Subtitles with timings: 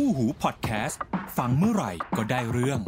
[0.00, 1.02] คู่หูพอดแคสต์
[1.38, 2.80] ฟังเมื่อไหร่ก็ได้เรื่อง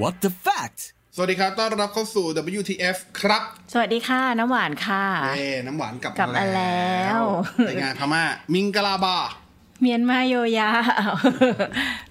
[0.00, 0.78] What the fact
[1.16, 2.26] สวัสดีครับ ต้อนรับเข้าสู่
[2.58, 3.42] WTF ครับ
[3.72, 7.20] สวัสดีค่ะ น้ำหวานค่ะเอ้น้ำหวานกลับกลับมาแล้ว
[7.66, 8.22] ในงานพม่า
[8.54, 9.16] มิงกลาบา
[9.80, 10.70] เมียนมาโยยา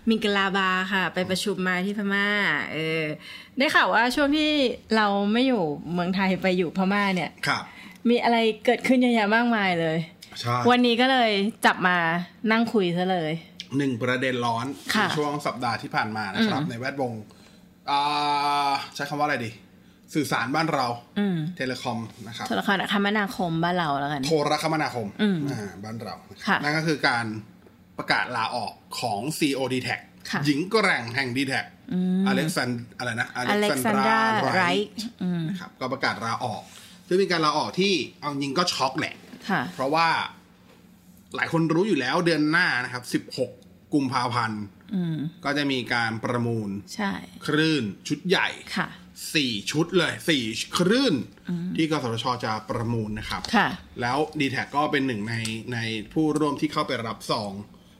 [0.09, 2.27] มิงกลาบาค่ะ ไปประชุมมาที่พม่า
[2.73, 3.03] เออ
[3.57, 4.51] ได้ข่าวว่าช่วงที่
[4.95, 5.63] เราไม่อยู่
[5.93, 7.63] เมืองไทยไปอยู่พม่าเนี่ย ครับ
[8.09, 9.97] มีอะไรเกิดขึ้นเยอะแยะมากมายเลย
[10.39, 11.31] ใช่วันนี้ก็เลย
[11.65, 11.97] จับมา
[12.51, 13.31] นั่งคุยซะเลย
[13.77, 17.11] หนึ่งประเด็นร้อนค่ะในช่วงสัปดาห์ที่ผ่านมานะครับ ในแวดวง
[17.89, 19.51] อ่าใช้คำว่าอะไรดี
[20.13, 20.87] สื่อสารบ้านเรา
[21.19, 27.25] อืมเทเลคอมนะครับโทรคมนาคมบ้านเราแล้วกันโทรคมนาคมอืมอ่าบ้านเรานะครับค่ะนั่นก็คือการ
[27.97, 29.89] ประกาศลาออกของ CEO d t แท
[30.29, 31.53] ค่ะหญิงแกร่งแห่ง d t แท
[32.27, 34.89] อเล็กซานอะไรนะอเล็กซานดราไรท์
[35.23, 36.61] อืมนะครับก็ประกาศลาออก
[37.09, 39.15] ซึ่งเป็นการลาออกที่เอาจริงก็ช็อกแหละ
[39.49, 40.07] ค่ะเพราะว่า
[41.35, 44.63] หลายคนรู้อยู่แล้วเดือนหน้านะครับ16กุมภาพันธ์
[44.95, 47.11] อืมก็จะมีการประมูลใช่
[47.45, 48.87] คลื่นชุดใหญ่ค่ะ
[49.35, 50.43] สี่ชุดเลยสี่
[50.77, 51.15] คลื่น
[51.75, 53.69] ที่กสทชจะประมูลนะครับค่ะ
[54.01, 55.35] แล้ว d t แทก็เป็นหนึ่งใน
[55.73, 55.77] ใน
[56.13, 57.51] ผู้ร่วมที่เข้าไปรับซอง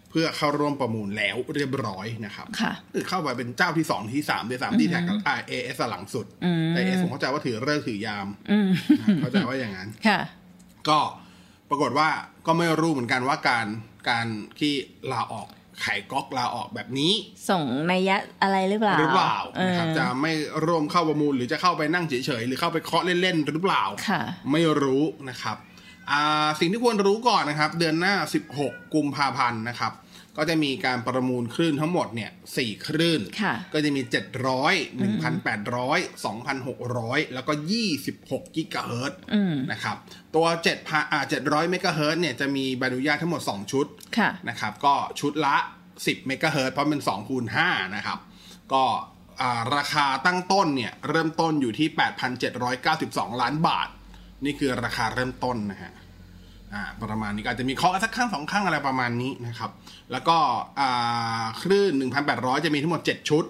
[0.09, 6.25] เพื่อเข้าร่วมประมูลแล้วเรียบร้อยนะครับค่ะคือเข้าไปเป็นเจ้าที่สองที่สามด้วยสามดีแท็กกับเอเอสหลังสุด
[6.69, 8.27] แต่เอสผมเข้าใจว่าถือเลิกษ์ถือยาม
[8.99, 10.19] นะเข้าใจว่าอย่างนั้นค่ะ
[10.89, 10.99] ก็
[11.69, 12.09] ปรากฏว่า
[12.45, 13.67] ก็ไม่รู้เหมือนกันว่าการ
[14.09, 14.25] การ
[14.59, 14.73] ที่
[15.13, 15.47] ลาออก
[15.83, 17.13] ไขก๊อกลาออกแบบนี้
[17.49, 20.33] ส่งนัยยะอะไรหรือเปล่าหรือเปล่านะครับเออจะไม่
[20.65, 25.68] ร่วมเข้าประมูลหรือจะเข้าไปนั่งเฉยๆหรือเข้าไปเคาะเล่นๆหรือเปล่าค่ะไม่รู้นะครับอ่า
[26.59, 28.15] สิ่งที่ควรรู้ก่อนนะครับ เดือนหน้า
[28.53, 29.93] 16 กุมภาพันธ์นะครับ
[30.37, 34.11] ก็จะมีการประมูลคลื่นทั้งหมดเนี่ยสี่คลื่นค่ะก็จะมี 700
[35.29, 37.53] 1,800 2,600 แล้วก็
[38.03, 39.19] 26 กิกะเฮิรตซ์
[39.71, 39.97] นะครับ
[40.35, 40.45] ตัว
[40.79, 43.85] 7,000อ่า700 เมกะเฮิรตซ์เนี่ยจะมีใบอนุญาตทั้งหมด 2 ชุด
[44.17, 45.55] ค่ะนะครับ ก็ชุดละ
[45.93, 48.19] 10 เมกะเฮิรตซ์เพราะเป็น2คูณ5นะครับ
[48.73, 48.83] ก็
[49.41, 51.87] อ่าราคาตั้งต้นเนี่ย เริ่มต้นอยู่ที่
[52.65, 53.87] 8,792 ล้านบาท
[54.45, 55.91] นี่คือราคาเริ่มต้นนะฮะ
[56.73, 59.71] อ่าประมาณนี้ก็อาจจะมีเคาะสักข้างสองข้างอะไรประมาณนี้นะครับ
[60.11, 60.37] แล้วก็
[60.79, 61.91] อ่าคลื่น
[62.29, 63.45] 1,800 จะมีทั้งหมด 7 ชุด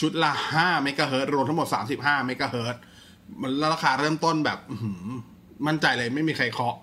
[0.00, 2.80] ชุดละ5เมกะเฮิรตซ์รวมทั้งหมด 35เมกะเฮิรตซ์
[3.40, 5.04] มันราคาเริ่มต้นแบบอื้อหือ
[5.66, 6.76] มั่นใจเลยไม่มีใครเคาะ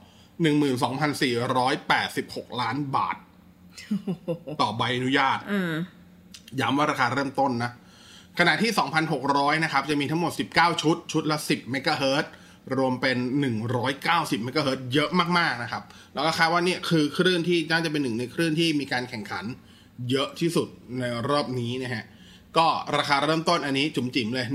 [1.26, 3.18] 12,486 ล้านบาท
[4.62, 5.40] ต่อใบอนุญาต
[6.60, 7.72] ย้ำว่าราคาเริ่มต้นนะ
[8.40, 8.72] ขณะที่
[9.18, 12.32] 2,600 นะครับ จะมีทั้งหมด 19 ชุด ชุดละ 10 เมกะเฮิรตซ์
[12.78, 13.18] รวมเป็น
[13.82, 15.84] 190เมกะเฮิรตซ์เยอะมากๆนะครับ
[16.14, 19.46] แล้วก็คาดว่าเนี่ยคือคลื่นที่น่าจะเป็นหนึ่งในคลื่นที่มีการแข่งขัน
[20.10, 20.68] เยอะที่สุด
[21.00, 22.06] ในรอบนี้นะฮะ
[22.58, 22.68] ก็
[22.98, 24.46] ราคาเริ่มต้นอันนี้จุ๋มจิ๋มเลย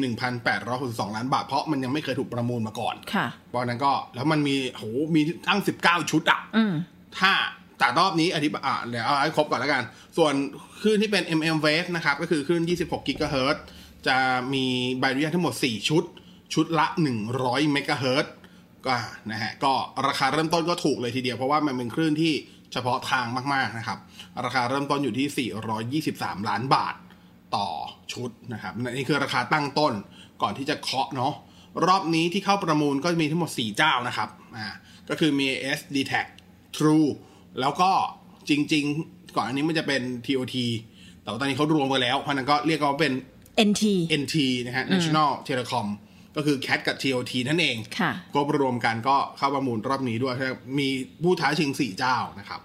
[0.52, 4.82] 1,862 ล้านบาท เพราะมันยังไม่เคยถูกประมูลมาก่อน ค่ะเพราะฉะนั้นก็แล้วมันมีโห
[5.14, 6.40] มีตั้ง 19 ชุดอะ
[7.18, 7.32] ถ้า
[7.78, 9.82] แต่รอบนี้อธิบายอะเดี๋ยวเอาให้ครบก่อนแล้วกัน
[10.16, 10.34] ส่วน
[10.82, 13.64] คลื่นที่เป็น MM wave นะครับ ก็คือคลื่น 26 กิกะเฮิรตซ์
[14.06, 14.16] จะ
[14.52, 14.64] มี
[14.98, 16.04] ใบอนุญาตทั้งหมด 4 ชุด
[16.54, 16.86] ชุดละ
[17.28, 18.32] 100 เมกะเฮิรตซ์
[18.86, 18.94] ก็
[19.30, 19.72] นะฮะก็
[20.08, 22.32] ราคาเริ่มต้นก็ถูกเลยทีเดียวเพราะว่ามันเป็นคลื่นที่
[22.72, 23.98] เฉพาะทางมากๆนะครับ
[24.44, 25.50] ราคาเริ่มต้นอยู่ที่
[26.12, 26.94] 423 ล้านบาท
[27.56, 27.68] ต่อ
[28.12, 29.92] ชุดนะครับนี่คือราคาตั้งต้น
[30.42, 31.34] ก่อนที่จะเคาะเนาะ
[31.86, 34.66] รอบนี้ที่เข้าประมูลก็มีทั้งหมด 4 เจ้านะครับอ่า
[35.08, 35.46] ก็คือมี
[35.78, 36.26] S d t a c
[36.76, 37.08] True
[37.60, 37.90] แล้วก็
[38.48, 40.56] จริง ๆ ก่อนอันนี้มันจะเป็น TOT
[41.22, 43.14] แต่ว่าตอนนี้เขารวมกันแล้วเพราะฉะนั้นก็เรียกว่าเป็น
[43.68, 43.82] NT
[44.22, 44.36] NT
[44.66, 45.86] นะฮะ National Telecom
[46.36, 50.34] ก็คือ CAT กับ TOT นั่นเองค่ะก็รวมกันก็เข้าประมูลรอบนี้ด้วย
[50.78, 50.88] มี
[51.22, 52.60] ผู้ท้าชิง 4 เจ้านะครับ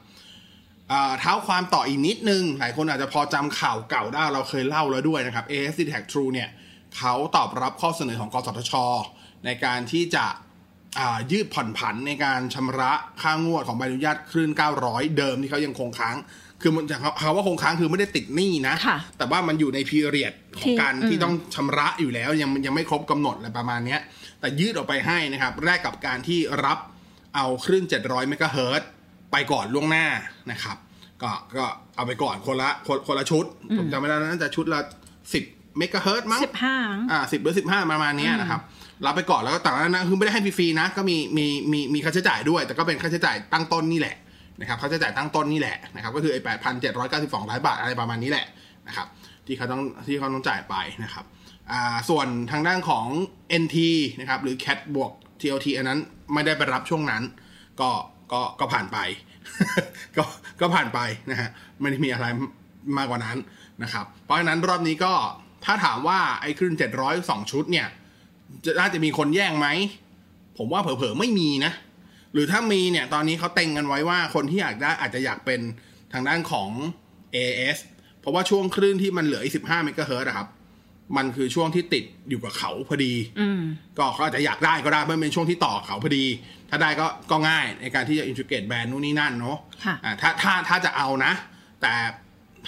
[0.91, 6.49] อ่าเท้าความต่ออีกนิดนึง หลายคนอาจจะพอจำข่าวเก่าได้เราเคยเล่าแล้วด้วยนะครับ AS d t a c True เนี่ย
[6.97, 8.73] เขาตอบรับข้อเสนอของกสทช
[9.45, 10.25] ในการที่จะ
[10.99, 14.51] อ่ายืดผ่อนผันในการชำระค่างวดของใบอนุญาตคลื่น
[14.83, 16.17] 900 เดิมที่เขายังคงค้าง
[16.61, 23.99] คือมันจะเขาว่าคงค้างคือไม่ได้ติดหนี้นะค่ะแต่ว่ามันอยู่ในพีเรียด ขอที่งการอืมที่ต้องชำระอยู่แล้วยังยังไม่ครบกำหนดอะไรประมาณเนี้ย
[24.39, 26.79] แต่ยืดออกไปให้นะครับแลกกับการที่รับ
[27.35, 28.89] เอาคลื่น 700เมกะเฮิรตซ์
[29.31, 30.05] ไปก่อนล่วงหน้า
[30.51, 30.77] นะครับ
[31.21, 31.65] ก็ก็
[31.95, 33.45] เอาไปก่อนคนละคนคนละชุด
[33.77, 34.79] ผมจำไม่ได้แล้วน่าจะชุดละ
[35.29, 36.75] 10เมกะเฮิรตซ์มั้งสิบห้า
[37.11, 38.61] อ่าสิบหรือสิบห้าประมาณเนี้ยนะครับ
[39.05, 44.15] รับไปก่อนแล้วก็ต่างนั้นนะคือไม่ได้ให้ฟรีๆนะ ก็มีมีมีมีค่าใช้จ่ายด้วย แต่ก็เป็นค่าใช้จ่ายตั้งต้นนี่แหละ
[44.59, 48.45] นะครับค่าใช้จ่ายตั้งต้นนี่แหละนะครับก็คือไอ้แปดพันเจ็ดร้อยเก้าสิบสองล้านบาทอะไรประมาณนี้แหละ
[48.87, 49.07] นะครับ
[49.51, 51.25] ที่เขาต้องที่เขาต้องจ่ายไปนะครับ
[52.09, 53.07] ส่วนทางด้านของ
[53.61, 53.77] NT
[54.19, 55.11] นะครับหรือ CAT บวก
[55.41, 55.99] TLT อันนั้น
[56.33, 57.23] ไม่ได้ไปรับช่วงนั้น
[57.81, 57.89] ก็
[58.31, 58.97] ก็ก็ผ่านไป
[60.17, 60.23] ก็
[60.61, 60.99] ก็ผ่านไป
[61.31, 61.49] นะฮะ
[61.81, 62.25] ไม่ได้มีอะไร
[62.97, 63.37] มากกว่านั้น
[63.83, 65.13] นะครับ เพราะฉะนั้นรอบนี้ก็
[65.65, 66.73] ถ้าถามว่าไอ้คลื่น
[67.13, 67.87] 702 ชุดเนี่ย
[68.65, 69.67] จะน่าจะมีคนแย่งไหม
[70.57, 71.73] ผมว่าเผลอๆไม่มีนะ
[72.33, 75.61] หรือถ้ามีเนี่ยตอนนี้เขาเต็งกันไว้ว่าคนที่อยากได้อาจจะอยากเป็น
[76.13, 76.69] ทางด้านของ
[77.35, 77.77] AS
[78.21, 80.47] เพราะว่าช่วงคลื่นที่มันเหลืออีก15เมกะเฮิรตซ์อะครับ
[81.17, 83.61] มันคือช่วงที่ติดอยู่กับเขาพอดีอืม
[83.97, 86.25] ก็เขาอาจจะอยากได้ก็ได้เพราะมันเป็นช่วงที่ต่อเขาพอดี
[86.69, 91.33] ถ้าได้ก็ก็ง่ายในการที่จะอินทิเกรตแบรนด์นู่นนี่นั่นเนาะค่ะอ่าถ้าถ้าถ้าจะเอานะ
[91.81, 91.93] แต่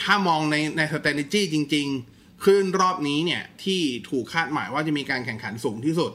[0.02, 6.12] ถ้ามองในใน strategy จริง ๆ คลื่นรอบนี้เนี่ยที่ถูกคาดหมายว่าจะมีการแข่งขันสูงที่สุด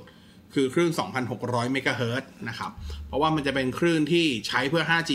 [0.55, 0.91] คือคลื่น
[1.33, 2.71] 2,600 เมกะเฮิรตซ์นะครับ
[3.07, 5.13] เพราะว่ามันจะเป็นคลื่นที่ใช้เพื่อ 5G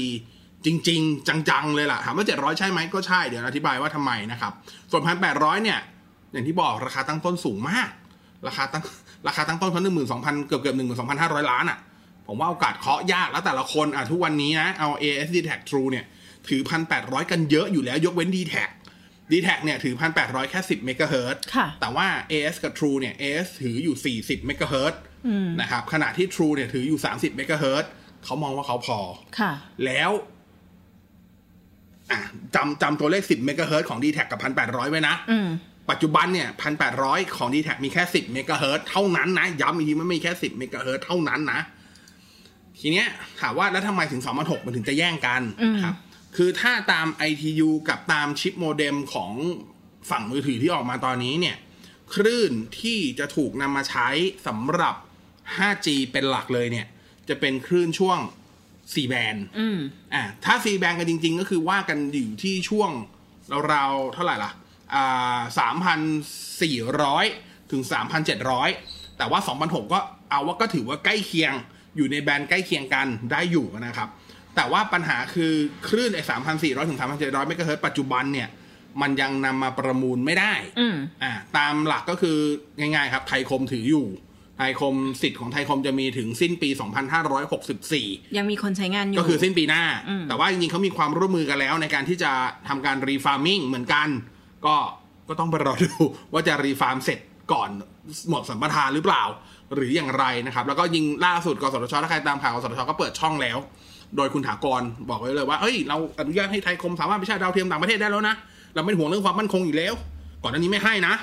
[0.66, 4.52] จริง ๆ จัง ๆ เลยล่ะ ถามว่า 700 ใช่ไหมก็ใช่ เดี๋ยวอธิบายว่าทำไมนะครับ
[4.92, 5.80] ส่วน 1,800 เนี่ย
[6.32, 7.90] อย่างที่บอกราคาตั้งต้นสูงมาก
[8.48, 8.84] ราคาตั้ง
[9.28, 11.78] ราคาตั้งต้นเขาหนึ่งหมื่นสองพันเกือบเกือบหนึ่งหมื่นสองพันห้าร้อยล้านอะ
[12.28, 16.06] ผมว่าโอกาสเคาะยากแล้วแต่ละคนอะทุกวันนี้นะเอา AIS dtac True เนี่ย
[16.48, 18.56] ถือพันแปดร้อยกันเยอะอยู่แล้วยกเว้น dtac
[19.32, 25.02] d t แทเนี่ยถือพันแปดร้อยแค่สิบเมกะเฮิรตซ์ค่ะแต่ว่า AIS กับ True เนี่ย AS ถืออยู่สี่สิบเมกะเฮิรตซ์
[25.62, 27.90] นะครับขณะที่ True เนี่ยถืออยู่สามสิบเมกะเฮิรตซ์
[28.26, 29.00] เขามองว่าเขาพอ
[29.40, 29.52] ค่ะ
[29.86, 30.12] แล้ว
[32.12, 32.20] อะ
[32.56, 35.48] จำจำตัวเลข 10เมกะเฮิรตซ์ของ d t แทกับ 1,800 ไว้นะอืม
[35.90, 36.50] ปัจจุบันเนี่ย
[36.92, 41.60] 1,800 ของ d t แทมีแค่ 10เมกะเฮิรตซ์เท่านั้นนะ ย้ำอีกทีมันมีแค่ 10เมกะเฮิรตซ์เท่านั้นนะ
[42.80, 43.08] ทีเนี้ย
[43.40, 45.42] ถามว่าแล้วทำไมถึง2,600มันถึงจะแย่งกัน
[45.84, 45.96] ครับ
[46.36, 49.32] คือถ้าตาม ITU กับตามชิปโมเด็มของ
[50.10, 51.56] ฝั่งมือถือที่ออกมาตอนนี้เนี่ย
[52.14, 52.52] คลื่น
[52.82, 54.08] ที่จะถูกนำมาใช้
[54.48, 54.96] สำหรับ
[55.56, 56.88] 5G เป็นหลักเลยเนี่ย
[57.30, 58.20] จะเป็นคลื่นช่วง
[58.86, 59.78] 4 band อืม
[60.14, 62.92] อ่าถ้า4แบนกันจริง ๆ ก็คือว่ากันอยู่ที่ช่วง
[63.74, 64.52] ราวๆเท่าไหร่ล่ะ
[64.94, 66.00] อ่าสามพัน
[66.62, 67.26] สี่ร้อย
[67.72, 68.70] ถึงสามพันเจ็ดร้อย
[69.18, 70.00] แต่ว่าสองพันหกก็
[70.32, 71.54] เอาว่าก็ถือว่าใกล้เคียง
[71.96, 74.10] อยู่ในแบนด์ใกล้เคียงกันได้อยู่นะครับ
[74.56, 75.54] แต่ว่าปัญหาคือ
[75.88, 78.50] คลื่นไอ้สามพันสี่ร้อยถึงสามพันเจ็ดร้อยเมกะเฮิรตซ์ปัจจุบันเนี่ย
[79.02, 82.38] มันยังนำมาประมูลไม่ได้อืมอ่าตามหลักก็คือ
[82.80, 84.08] ง่ายๆครับไทยคมถืออยู่
[84.58, 86.70] ไทยคมสิทธิ์ของไทยคมจะมีถึงสิ้นปี
[87.54, 89.84] 2564 ยังมีคนใช้งานอยู่ ก็คือสิ้นปีหน้า
[90.30, 92.32] แต่ว่าจริงๆเขามีความร่วมมือกันแล้วในการที่จะ
[92.68, 94.08] ทำการ refarming เหมือนกัน
[94.66, 94.76] ก็
[95.30, 95.92] ก็ต้องไปรอดู
[96.34, 97.20] ว่าจะ refarm เสร็จ
[97.54, 97.70] ก่อน
[98.30, 99.24] หมดสัมปทานหรือเปล่า
[99.74, 103.58] หรืออย่างไรนะครับ แล้วก็ยิงล่าสุดกสทชถ้าใครตามข่าวกสทชก็เปิดช่องแล้ว
[104.18, 108.36] โดยคุณฐากรบอกไว้เลยว่าเอ้ยเราอนุญาตให้ไทยคมสามารถไปใช้ดาวเทียมต่างประเทศได้แล้วนะ
[108.76, 109.94] เราไม่ห่วงเรื่องความมั่นคงอยู่แล้ว
[110.44, 111.14] ก่อนหน้านี้ไม่ให้นะ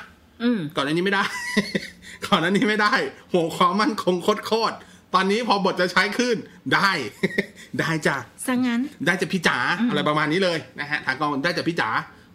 [0.43, 1.23] อืมก่อนหน้านี้ไม่ได้
[2.27, 2.95] ก่อนหน้านี้ไม่ได้
[3.33, 4.15] ห่วงความมั่นคง
[4.47, 6.37] โคตรๆตอนนี้พอบทจะใช้ขึ้น
[6.75, 6.91] ได้
[7.81, 9.57] ได้จ้ะสังงั้นได้จากพี่จ๋า
[9.91, 11.89] อะไรประมาณนี้เลยนะฮะทางกองได้จากพี่จ๋า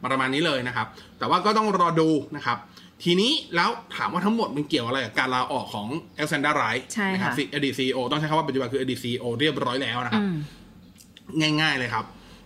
[0.03, 0.87] ประมาณนี้เลยนะครับ
[1.19, 2.57] แต่ว่าก็ต้องรอดูนะครับ
[3.03, 12.05] ทีนี้แล้วถามว่าทั้งหมดมันเกี่ยวอะไรกับการลาออกของเอลเซนดาไรท์ใช่นะครัค่ะอดีตซีโอต้องใช้คำว่าปัจจุบันคืออดีตซีโอเรียบร้อยแล้วนะครับอืมง่าย ๆเลยครับ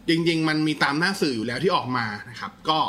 [0.10, 2.80] จริง ๆ มันมีตามหน้าสื่ออยู่แล้วที่ออกมานะครับ ก็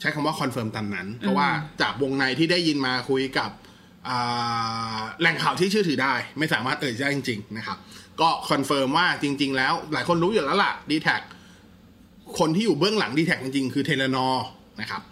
[0.00, 1.48] ใช้คำว่า confirm ตามนั้น เพราะว่า
[1.80, 3.65] จากวงในที่ได้ยินมาคุยกับอ่า
[5.20, 7.78] แหล่งข่าวที่เชื่อถือได้ ไม่สามารถเอ่ยได้จริง ๆ นะครับ
[8.20, 11.16] ก็ confirm ว่าจริง ๆ แล้ว หลายคนรู้อยู่แล้วล่ะ DTAC
[12.38, 14.26] คนที่อยู่เบื้องหลัง DTAC จริง ๆ คือ Telenor
[14.80, 15.02] นะครับ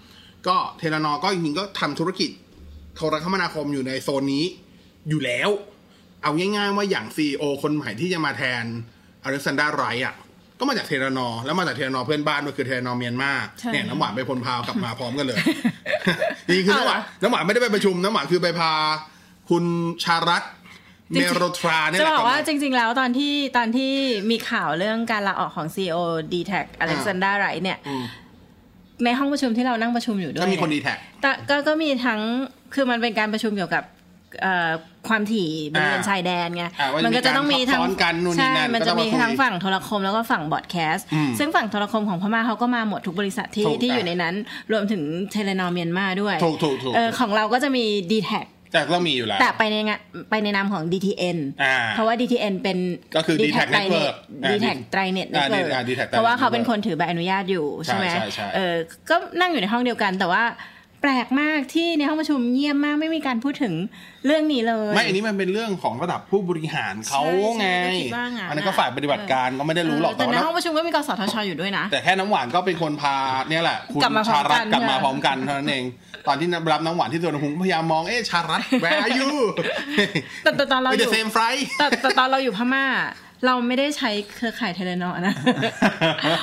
[0.47, 2.31] ก็ Telenor ก็จริงๆก็ทำธุรกิจ
[2.97, 4.45] โทรคมนาคมอยู่ในโซนนี้
[5.09, 5.51] อยู่แล้ว
[6.23, 8.65] เอาง่าย ๆ ว่าอย่าง CEO คนใหม่ที่จะมาแทน
[9.25, 10.15] อเล็กซานดราไรท์อะ
[10.59, 15.39] ก็มาจากเทเลนอแล้วมาจากเทเลนอเพื่อนบ้านด้วยคือเทเลนอเมียนมาใช่เนี่ยน้ำหวานไปพลพาวกลับมาพร้อมกันเลย
[16.47, 18.73] จริงๆคือเอาน้ำหเหรวาอนน้ำหวานไม่ได้ไปประชุมน้ำหวานคือไปพา
[19.51, 19.65] คุณ
[20.05, 20.43] ชารัต
[21.11, 23.93] เมโรทราเนี่ยจะแหละบอกว่าลัจริง ๆ แล้วตอนที่ตอนที่
[24.31, 25.99] มีข่าวเรื่องการลาออกของ CEO
[26.33, 28.05] d t a c อเล็กซานดราไรเนี่ยอืม
[29.05, 32.21] ในห้องประชุมที่เรานั่งประชุมอยู่ด้วยก็มีคนดีเยแท็กแต่ก็ก็มีทั้ง
[32.75, 34.04] คือมันเป็นการประชุมเกี่ยวกับเอ่อ
[35.09, 44.35] ความถี่บริเวณอ่าชายแดนไงอ่าว่ามันก็จะต้องมีทั้งมีการซับซ้อนกันนู่นนี่ใช่นั่นมันก็จะต้องมีมาคุยทั้งฝั่งโทรคมแล้วก็ฝั่ง broadcast อืมซึ่งฝั่งโทรคมของพม่าเขาก็มาหมดทุกบริษัทที่ถูกที่อะอยู่ในนั้น
[44.73, 50.01] รวมถึง Telenor เมียนมาด้วยถูกถูกถูกเออของเราก็จะมี d t a c แต่ก็มีอยู่แล้วแต่ไปในงาน
[50.31, 52.79] ไปในนามของ DTN อ่าเพราะว่า DTN เป็น
[53.17, 54.15] ก็คือ DTAC Network
[54.45, 58.75] อ่า DTAC TriNet อ่า Network อ่า DTAC เพราะว่าเขา Network เป็นคนถือใบอนุญาตอยู่ใช่ไหมใช่ใช่เออ
[59.11, 60.43] ก็นั่งอยู่ในห้องเดียวกันแต่ว่า
[61.07, 63.75] แปลกมากที่ในห้องประชุมเงียบมากไม่มีการพูดถึง
[64.27, 73.17] เรื่องนี้เลย ไม่ อันนี้มันเป็นเรื่องของระดับผู้บริหารเขาใช่ไงใช่ก็คิดว่างั้นอันนั้นก็ฝ่ายปฏิบัติการก็ไม่ได้รู้หรอกแต่แต่ว่าในน้ำห้องประชุมก็มีกสทชอยู่ด้วยนะ แต่แค่น้ำหวานก็เป็นคนพา
[73.49, 75.85] เนี่ยแหละคุณกลับมาพร้อชามกัรัตนกลับมาค่ะพร้อมกันเท่านั้นเอง
[76.29, 79.31] ตอนที่รับน้ำหวานที่สวนภูมิพยายามมองเอ๊ะชารัต where are you
[80.43, 81.39] แต่แต่ตอนเราอไม่ยู่เซมไฟ
[81.79, 82.85] แต่แต่ตอนเราอยู่พม่า
[83.47, 85.35] เราไม่ได้ใช้เครือข่ายเทเลนอนะ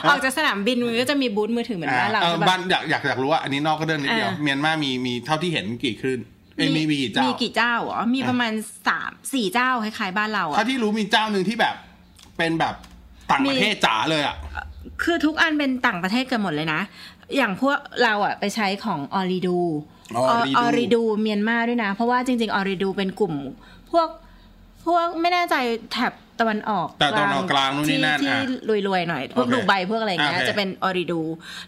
[0.10, 6.20] ออกจากสนามบินมันก็จะมีบูธมือถือเหมือนบ้านเราเออใช่ปะบ้านอยากอยากอยากรู้ว่าอันนี้นอกก็เรื่องนิดเดียวอ่าเมียนมามีมีเท่าที่เห็นกี่คลื่น
[6.55, 8.51] เอ้ยมีมีกี่เจ้า มีกี่เจ้าเหรอมีประมาณ
[8.88, 11.75] สามสี่เจ้าคล้ายๆบ้านเราเท่าอะที่รู้มีเจ้าหนึ่งที่แบบ
[12.38, 12.75] เป็นแบบ
[13.29, 14.36] ต่างประเทศจ๋าเลยอะ
[15.03, 16.81] คือทุกอันเป็นต่างประเทศกันหมดเลยนะ
[17.38, 19.60] อย่างพวกเราอะไปใช้ของออริดู
[20.17, 23.34] Ooredoo ออริดูเมียนมาด้วยนะ เพราะว่าจริง ๆ ออริดูเป็นกลุ่ม
[23.91, 24.08] พวก
[24.86, 25.55] พวกไม่แน่ใจ
[25.91, 31.22] แถบ ตะวันออกแต่ตะวันออกกลางนู่นนี่ที่นั่นที่อะรวยๆหน่อย พวกโอเคดูไบพวกอะไรเงี้ยโอเคจะเป็น Ooredoo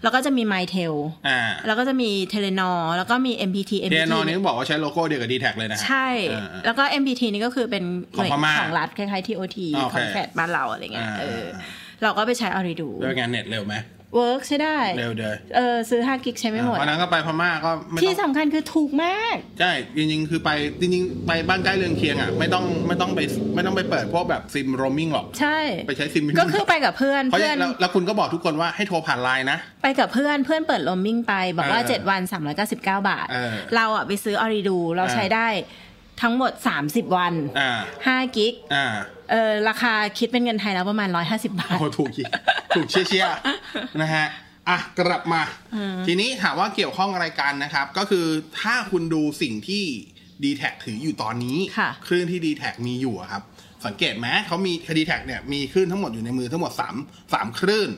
[0.03, 0.93] แล้วก็จะมี Mytel
[1.27, 7.83] อ่าแล้วก็จะมี Telenor แล้วก็มี MPT เด MPT นอนนี้ต้องบอกว่าใช้โลโก้เดียวกับ DTAC เลยนะฮะใช่อ่าๆแล้วก็ MPT นี่ก็คือเป็น
[8.15, 11.45] หน่วยของพม่าของรัฐคล้ายๆ TOT โอเคคอนแฟดบ้านเราอะไรเงี้ยอ่าเออ
[12.03, 13.75] เราก็ไปใช้ Ooredoo ด้วยงานเน็ตเร็วไหม
[14.15, 23.19] work ใช้ได้ เร็วเลยเออซื้อ5 gig ใช้ไม่หมดวันนั้นก็ไปพม่าก็ไม่ที่ต้องสำคัญคือถูกมาก ใช่ จริงๆ คือไปจริงๆ ไปบ้านใกล้เรือนเคียงอะไม่ต้องไม่ต้องไป
[23.55, 32.21] ไม่ต้องไปเปิดพวกแบบซิมโรมมิ่งหรอก ใช่ ไปใช้ซิมก็คือไปกับเพื่อนเพราะเพื่อนแล้วแล้วคุณก็บอกทุกคนว่าให้โทรผ่านไลน์นะ ไปกับเพื่อนเพื่อนเปิดโรมมิ่งไปบอกว่าเออ7วัน
[32.59, 35.47] 399 บาทเออเราอะไปซื้อ Ooredoo เราเออใช้ได้
[36.21, 36.51] ทั้งหมด
[36.85, 38.85] 30 วันอ่า5 gig อ่า
[39.31, 42.25] เออราคาคิดเป็นเงินไทยแล้วประมาณ 150 บาทโอ้ถูกอีก
[42.75, 44.27] ถูกเชี่ยๆนะฮะ
[44.69, 45.41] อะกลับมา
[46.05, 48.25] ทีนี้ถามว่าเกี่ยวข้องอะไรกันนะครับ ก็คือ
[48.61, 49.83] ถ้าคุณดูสิ่งที่
[50.43, 53.43] d t แทถืออยู่ตอนนี้ค่ะคลื่นที่ d t แทมีอยู่อะครับ
[53.85, 57.89] สังเกตไหมเขามีคดีแท็เนี่ยมีคลื่นทั้งหมดอยู่ในมือทั้งหมด 3 3 คลื่น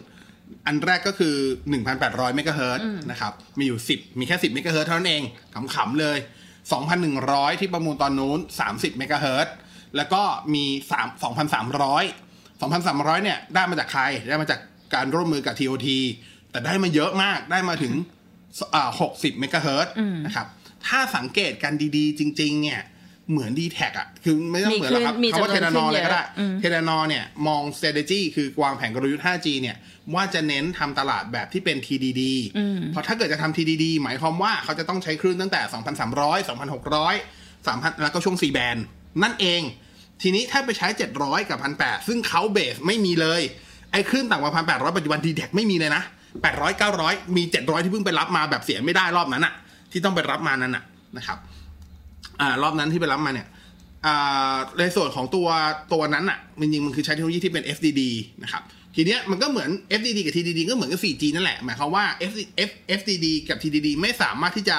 [0.68, 1.36] อันแรกก็คือ
[1.86, 5.24] 1,800เมกะเฮิรตซ์นะครับ มีอยู่ 10 มีแค่ 10เมกะเฮิรตซ์เท่านั้นเอง
[5.76, 6.18] ขำๆเลย
[6.90, 8.40] 2,100 ที่ประมูลตอนนู้น
[8.70, 9.54] 30เมกะเฮิรตซ์
[9.96, 10.22] แล้วก็
[10.54, 14.60] มี3 2,300 2,300 เนี่ยได้มาจากใคร ได้มาจาก
[14.94, 15.88] การร่วมมือกับ TOT
[16.52, 17.94] แต่ได้มาเยอะมาก ได้มาถึง
[18.76, 19.94] อ่า60 เมกะเฮิรตซ์
[20.26, 20.48] นะครับ
[20.88, 22.82] ถ้าสังเกตกันดีๆ จริง ๆ เนี่ย
[23.32, 29.78] เหมือน d t แทอะคือไม่ต้องเหมือนหรอกครับมีคำว่าคลื่น Telenor มีเลยก็ได้จำนวนขึ้นเยอะอืม Telenor เนี่ย มอง strategy คือวางแผนกลยุทธ์ 5G เนี่ย
[30.14, 32.22] ว่าจะเน้นทำตลาดแบบที่เป็น TDD
[32.92, 35.62] เพราะถ้าเกิดจะทำ TDD หมายความว่าเขาจะต้องใช้คลื่นตั้งแต่
[36.06, 38.80] 2,300 2,600 3,000 แล้วก็ช่วง C band
[39.24, 39.62] นั่นเอง
[40.22, 40.88] ทีนี้ถ้าไปใช้
[41.20, 43.42] 700 กับ 1,800 ซึ่งเขาเบสไม่มีเลย
[43.92, 46.04] ไอ้คลื่นต่ำกว่า 1,800 ปัจจุบัน d t แทไม่มีเลยนะ
[46.44, 49.54] 800 900 มี 700 ที่เพิ่งไปรับมาแบบเสียไม่ได้รอบนั้นอะ
[49.92, 50.84] ที่ต้องไปรับมานั้นอะ
[51.18, 51.38] นะครับ
[52.42, 53.48] อ่ารอบนั้นที่ไปรับมาเนี่ย
[54.06, 55.48] อ่าในส่วนของตัว
[55.94, 58.02] ตัวนั้นอะจริงๆมันคือใช้เทคโนโลยีที่เป็น FDD
[58.44, 58.64] นะครับ
[58.96, 59.70] ทีเนี้ยมันก็เหมือน
[60.00, 62.06] FDD กับ TDD ก็เหมือนกับ 4G นั่นแหละหมายความว่า
[63.00, 64.78] FDD กับ TDD ไม่สามารถที่จะ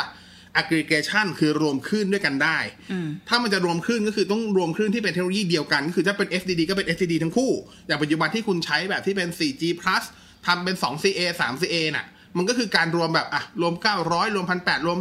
[0.61, 2.59] aggregation คือรวมคลื่นด้วยกันได้
[3.29, 7.51] ถ้ามันจะรวมคลื่นก็คือต้องรวมคลื่นที่เป็นเทคโนโลยีเดียวกัน ก็คือถ้าเป็น FDD ก็เป็น FDD ทั้งคู่
[7.87, 10.05] อย่างปัจจุบันที่คุณใช้แบบที่เป็น 4G plus
[10.47, 14.99] ทำเป็น 2CA 3CA น่ะ มันก็คือการรวมแบบอะรวม 900 รวม 1,800 รวม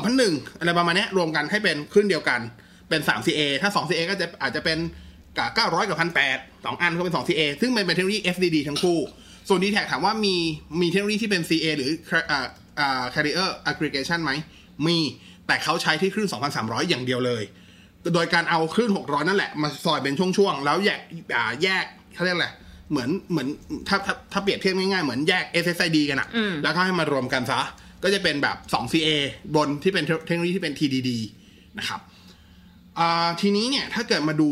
[0.00, 2.40] 2,001 อะไรประมาณเนี้ยรวมกันให้เป็นคลื่นเดียวกัน
[2.88, 4.78] เป็น 3CA ถ้า 2CA ก็จะอาจจะเป็น
[5.38, 8.98] กับ 900 กับ 1,800สองอันก็เป็น 2CA ซึ่งมันเป็นเทคโนโลยี FDD ทั้งคู่
[9.48, 10.36] ส่วน d t แทถามว่ามี
[10.80, 11.90] มีเทคโนโลยีที่เป็น CA หรือ
[12.30, 12.46] อ่า
[12.80, 14.32] อ่า carrier aggregation ไหม
[14.86, 14.98] มี
[15.46, 17.42] แต่เขาใช้ที่คลื่น 2,300 อย่างเดียวเลย
[18.14, 21.00] โดยการเอาคลื่น 600 นั่นแหละ มาซอยเป็นช่วงๆ แล้วแยก
[21.36, 21.84] อ่าแยก
[22.14, 22.48] เขาเรียกอะไร
[22.90, 23.48] เหมือนเหมือน
[23.88, 26.28] ถ้าถ้าถ้าเปรียบเทียบง่ายๆ เหมือนแยก SSID กันอะ
[26.62, 27.60] แล้วก็ให้มารวมกันซะ
[28.02, 29.08] ก็จะเป็นแบบ 2CA
[29.56, 31.10] บนที่เป็นเทคโนโลยีที่เป็น TDD
[31.78, 32.00] นะครับ
[32.98, 34.48] อ่าทีนี้เนี่ยถ้าเกิดมาดู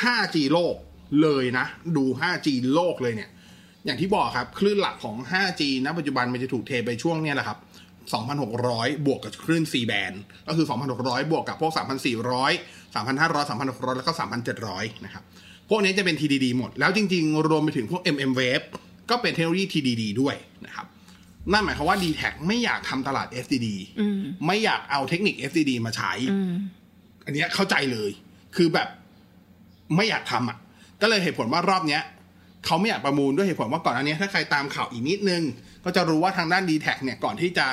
[0.00, 0.76] 5G โลก
[1.22, 3.30] เลยนะ ดู 5G โลกเลยเนี่ย
[3.84, 7.58] อย่างที่บอกครับ คลื่นหลักของ 5G ณ ปัจจุบันมันจะถูกเทไปช่วงเนี้ยแหละครับ
[8.10, 10.16] 2,600 บวกกับคลื่น C band
[10.48, 10.66] ก็คือ
[10.98, 14.12] 2,600 บวกกับพวก 3,400 3,500 3,600 แล้วก็
[14.58, 15.22] 3,700 นะครับ
[15.68, 18.64] พวกนี้จะเป็น TDD หมด แล้วจริงๆ รวมไปถึงพวก MM wave
[19.10, 20.86] ก็เป็นเทคโนโลยี TDD ด้วยนะครับ
[21.52, 23.68] นั่นหมายความว่า d t แทไม่อยากทำตลาด FDD
[24.46, 26.12] ไม่อยากเอาเทคนิค FDD มาใช้
[27.24, 28.10] อันเนี้ยเข้าใจเลย
[28.56, 28.88] คือแบบ
[29.96, 30.58] ไม่อยากทำอะ
[31.02, 32.02] ก็เลยเหตุผลว่ารอบเนี้ย
[32.66, 35.42] เขาไม่อยากประมูลด้วยเหตุผลว่าก่อนอันนี้ถ้าใครตามข่าวอีกนิดนึง
[35.84, 37.66] ก็จะรู้ว่าทางด้าน d t แทเนี่ยก่อนที่จะ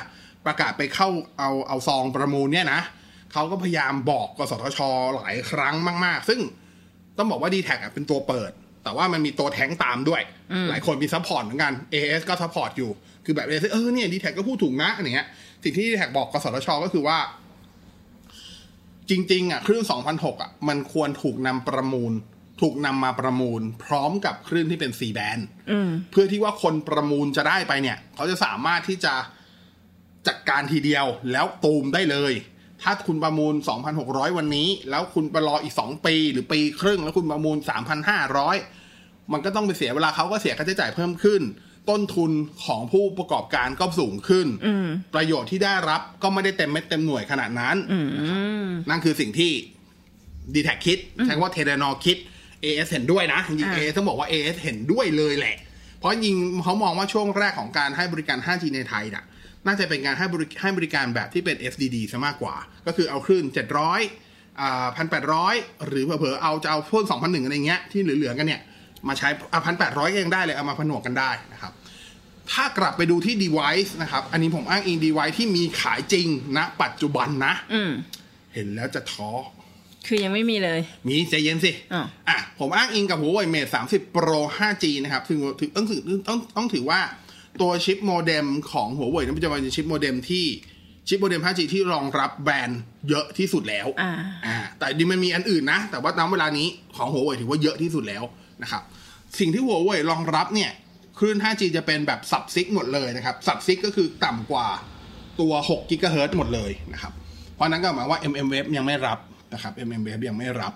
[0.45, 2.81] ประกาศไปเข้าเอาเอาซองประมูลเนี่ยนะ
[3.33, 4.79] เขาก็พยายามบอกกสทช
[5.15, 5.75] หลายครั้ง
[6.05, 6.39] มาก ๆ ซึ่ง
[7.17, 8.51] ต้องบอกว่า d t แทเป็นตัวเปิด
[8.83, 10.21] แต่ว่ามันมีตัวแท้งตามด้วย
[10.69, 12.91] หลายคนมี support เหมือนกัน AS ก็ซัพพอร์ตอยู่
[13.25, 15.27] คือแบบ AIS เออเนี่ย d t แทก็พูดถูกนะอะไรเงี้ย
[15.63, 17.17] สิ่งที่ d t แทบอกกสทช ก็คือว่า
[19.09, 22.13] จริง ๆ อะ คลื่น2006อะมันควรถูกนำประมูล
[22.61, 25.41] ถูกนำมาประมูลพร้อมกับคลื่นที่เป็น C band
[26.11, 29.13] เพื่อที่ว่าคนประมูลจะได้ไปเนี่ย เขาจะสามารถที่จะ
[30.27, 32.33] จัดการทีเดียวแล้วตูมได้เลย
[32.83, 33.53] ถ้าคุณประมูล
[33.95, 37.57] 2,600 วันนี้ แล้วคุณไปรออีก 2 ปีหรือปีครึ่ง แล้วคุณประมูล
[38.43, 41.41] 3,500 มันก็ต้องไปเสียเวลาเขาก็เสียค่าใช้จ่ายเพิ่มขึ้น
[41.89, 42.31] ต้นทุน
[42.65, 44.47] ของผู้ประกอบการก็สูงขึ้น
[45.15, 47.75] ประโยชน์ที่ได้รับก็ไม่ได้เต็มเม็ดเต็มหน่วยขนาดนั้น
[48.89, 49.51] นั่นคือสิ่งที่
[50.53, 52.17] d t แทคิดใช้คำว่าเทเลนอคิด
[52.63, 55.57] AS เห็นด้วยนะจริงๆอ่า AS ต้องบอกว่า AS เห็นด้วยเลยแหละ
[55.97, 59.23] เพราะยิงเขามองว่าช่วงแรกของการให้บริการ 5G ในไทยน่ะ
[59.65, 62.55] น่าจะเป็นการให้บริให้บริการแบบที่เป็น FDD ซะมากกว่า
[62.87, 63.45] ก็คือเอาคลื่น
[64.01, 64.87] 700อ่า
[65.37, 68.61] 1,800หรือเผลอๆเอาจะเอาพ่น2,001อะไรเงี้ยที่เหลือๆกันเนี่ย
[69.07, 71.71] มาใช้อะ1,800ก็ยังได้เลยเอามาผนวกกันได้นะครับ
[72.51, 77.91] ถ้ากลับไปดูที่ device นะครับ อันนี้ผมอ้างอิง device ที่มีขายจริงณปัจจุบันนะอืม
[78.53, 79.29] เห็นแล้วจะท้อ
[80.07, 86.99] คือยังไม่มีเลย มีใจเย็นสิอะอะ ผมอ้างอิงกับ Huawei Mate 30 Pro 5G นะครับถึงถึงต้องถือต้องต้องถือว่า
[87.61, 90.45] ตัวชิปโมเด็มของ Huawei นั้นจะเป็นชิปโมเด็มที่
[91.07, 94.11] ชิปโมเด็ม 5G ที่รองรับแบรนด์เยอะที่สุดแล้ว อ่า
[94.45, 98.23] อ่าแต่ดีมันมีอันอื่นนะ แต่ว่าณเวลานี้ของ Huawei ถือว่าเยอะที่สุดแล้ว
[98.63, 98.81] นะครับ
[99.39, 100.71] สิ่งที่ Huawei รองรับเนี่ย
[101.17, 104.67] คลื่น 5G จะเป็นแบบสับซิกหมดเลยนะครับ สับซิกก็คือต่ำกว่า
[105.39, 107.13] ตัว6 g h z หมดเลยนะครับ
[107.55, 109.19] เพราะฉะนั้นก็หมายว่า MM Wave ยังไม่รับ
[109.53, 110.73] นะครับ MM Wave ยังไม่รับ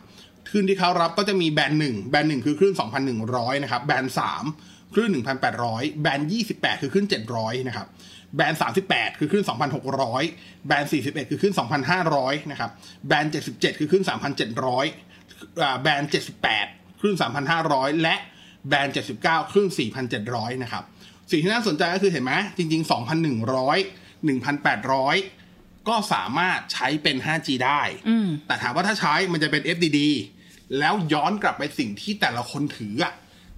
[0.50, 2.74] คลื่นที่เขารับก็จะมีแบนด์หนึ่งแบนด์หนึ่งคือคลื่น
[3.20, 4.44] 2,100 นะครับ แบนด์สาม
[4.94, 5.10] คลื่น
[5.56, 7.88] 1,800 แบนด์ 28 คือคลื่น 700 นะครับ
[8.36, 9.46] แบนด์ 38 คือคลื่น
[10.06, 11.56] 2,600 band 41 คือคลื่น
[12.02, 12.72] 2,500 นะครับ
[13.08, 16.12] band 77 คือคลื่น 3,700 band
[16.54, 17.16] 78 คลื่น
[17.60, 18.16] 3,500 และ
[18.68, 19.70] band 79 คลื่น
[20.16, 20.84] 4,700 นะครับ
[21.32, 22.94] สิ่งที่น่าสนใจก็คือเห็นไหมจริง ๆ 2,100
[24.28, 25.43] 1,800
[25.88, 27.82] ก็สามารถใช้เป็น 5G ได้
[28.48, 30.00] แต่ถามว่าถ้าใช้มันจะเป็น FDD
[30.80, 33.14] แล้วย้อนกลับไปสิ่งที่แต่ละคนถืออะ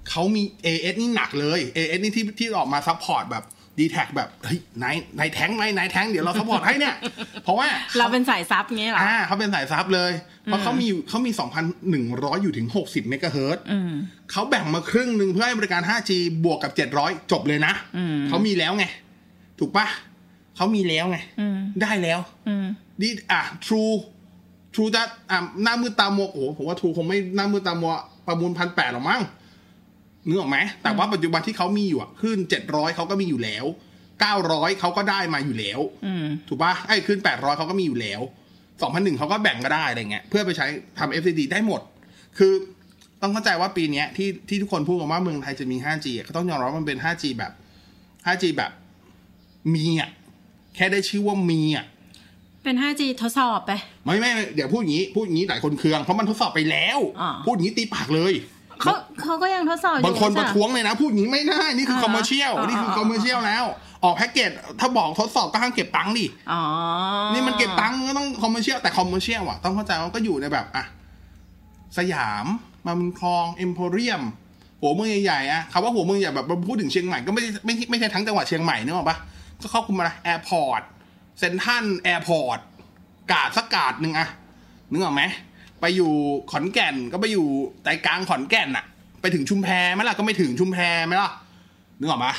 [0.09, 3.45] เขามี AS นี่หนักเลย AS นี่ที่ที่ออกมา support แบบ
[3.79, 6.95] DTAC แบบเฮ้ยนายนายแท้งไหมนายแท้งเดี๋ยวเรา support ให้เนี่ย
[7.43, 7.67] เพราะว่า
[7.97, 10.11] เราเป็นสาย sup เงี้ยเหรออ่าเขาเป็นสาย sup เลย
[10.45, 11.31] เพราะเขามีอยู่เขามี
[11.87, 13.63] 2,100 อยู่ถึง 60 เมกะเฮิรตซ์
[14.31, 16.11] เขาแบ่งมาครึ่งหนึ่งเพื่อให้บริการ 5G
[16.45, 17.73] บวกกับ 700 จบเลยนะ
[18.27, 18.85] เขามีแล้วไง
[19.59, 19.87] ถูกปะ
[20.55, 21.17] เขามีแล้วไง
[21.81, 22.19] ได้แล้ว
[23.01, 23.95] ดีอะ True
[24.73, 27.93] True จะอะหน้ามืดตามัวโอ้โหผมว่า True คงไม่หน้ามืดตามัว
[28.27, 29.21] ประมูลพันแปดหรอกมั้ง
[30.27, 33.65] นึกออกไหมแต่ว่าปัจจุบันที่เขามีอยู่อะขึ้น700เขาก็มีอยู่แล้ว
[34.23, 35.79] 900เขาก็ได้มาอยู่แล้ว
[36.47, 38.21] ถูกปะไอ้ขึ้น800เขาก็มีอยู่แล้ว
[38.73, 40.65] 2001เขาก็แบ่งก็ได้อะไรเงี้ยเพื่อไปใช้
[40.99, 41.81] ทำ FCD ได้หมด
[42.37, 42.53] คือ
[43.21, 47.51] ต้องเข้าใจว่าปีเนี้ยที่ที่ทุกคนพูดกันว่าเมืองไทยจะมี 5G อะก็ต้องยอมรับว่ามันเป็น 5G แบบ
[48.25, 48.71] 5G แบบ
[49.73, 50.09] มีอะ
[50.75, 51.85] แค่ได้ชื่อว่ามีอะ
[52.63, 53.71] เป็น 5G ทดสอบไป
[54.05, 58.33] ไม่ไม่ไม่เดี๋ยวพูดอย่างนี้พูดอย่างนี้หลายคนเคืองเพราะมันทดสอบไปแล้วอ่าพูดอย่างนี้ตีปากเลย
[58.81, 63.65] เขาเขาก็ยังทดสอบอยู่บางคนไม่ประใช่เหรอ ท้วงเลยนะ พูดอย่างนี้ไม่ได้นี่คืออ่า commercial อ่านี่คืออ่า commercial แล้ว
[64.03, 66.61] ออกแพ็กเกจถ้าบอกทดสอบก็ห้ามเก็บตังค์ดิ อ๋อ
[67.33, 70.85] นี่มันเก็บตังค์ก็ต้อง commercial แต่ commercial อะต้องเข้าใจว่าก็อยู่ในแบบอะ
[71.97, 72.45] สยาม
[72.85, 74.21] มาบุญคลองเอ็มโพเรียม
[74.81, 79.17] หัวเมืองใหญ่ๆอะคำว่าหัวเมืองใหญ่แบบพูดถึงเชียงใหม่ก็ไม่ได้ไม่ใช่ไม่ใช่ทั้งจังหวัดเชียงใหม่นึกออกปะ
[79.61, 80.81] ก็ครอบคลุมอะไร airport
[81.39, 82.59] เซ็นทรัล airport
[83.31, 84.27] กาดสักกาดหนึ่งอะ
[84.91, 85.23] นึกออกไหม
[85.81, 86.11] ไปอยู่
[86.51, 87.47] ขอนแก่นก็ไปอยู่
[87.83, 88.85] ใจกลางขอนแก่นอะ
[89.21, 91.31] ไปถึงชุมแพไหมล่ะก็ไม่ถึงชุมแพไหมล่ะ
[91.99, 92.33] นึกออกปะ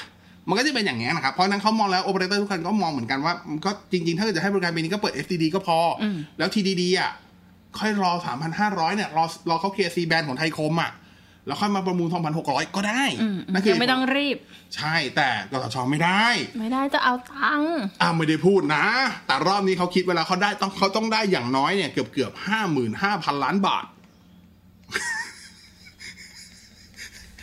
[0.48, 6.04] มันก็จะเป็นอย่างนี้ยนะครับ เพราะฉะนั้นเขามองแล้วโอเปอเรเตอร์ทุกคนก็มองเหมือนกันว่ามันก็จริง ๆ ถ้าเกิดจะให้บริการปีนี้ก็เปิด FDD ก็พออ
[6.38, 7.10] แล้ว TDD อะ
[7.78, 8.12] ค่อยรอ
[8.54, 10.90] 3,500 เนี่ย รอรอเขาเคลียร์ซีแบนของไทยคมอะ
[11.46, 12.08] แล้วค่อยมาประมูล
[12.42, 14.36] 2,600 ก็ได้อืมนั่นคือยังไม่ต้องรีบ
[14.76, 16.26] ใช่แต่กสชไม่ได้
[16.58, 18.84] ไม่ได้จะเอาตังค์อ่าไม่ได้พูดนะ
[19.26, 23.84] แต่รอบนี้เขาคิดเวลาเขาได้ต้องเขาต้องได้อย่างน้อยเนี่ยเกือบเกือบห้าหมื่นห้าพันล้านบาท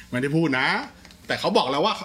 [0.10, 0.68] ไม่ได้พูดนะ
[1.28, 1.96] แต่เขาบอกแล้วว่า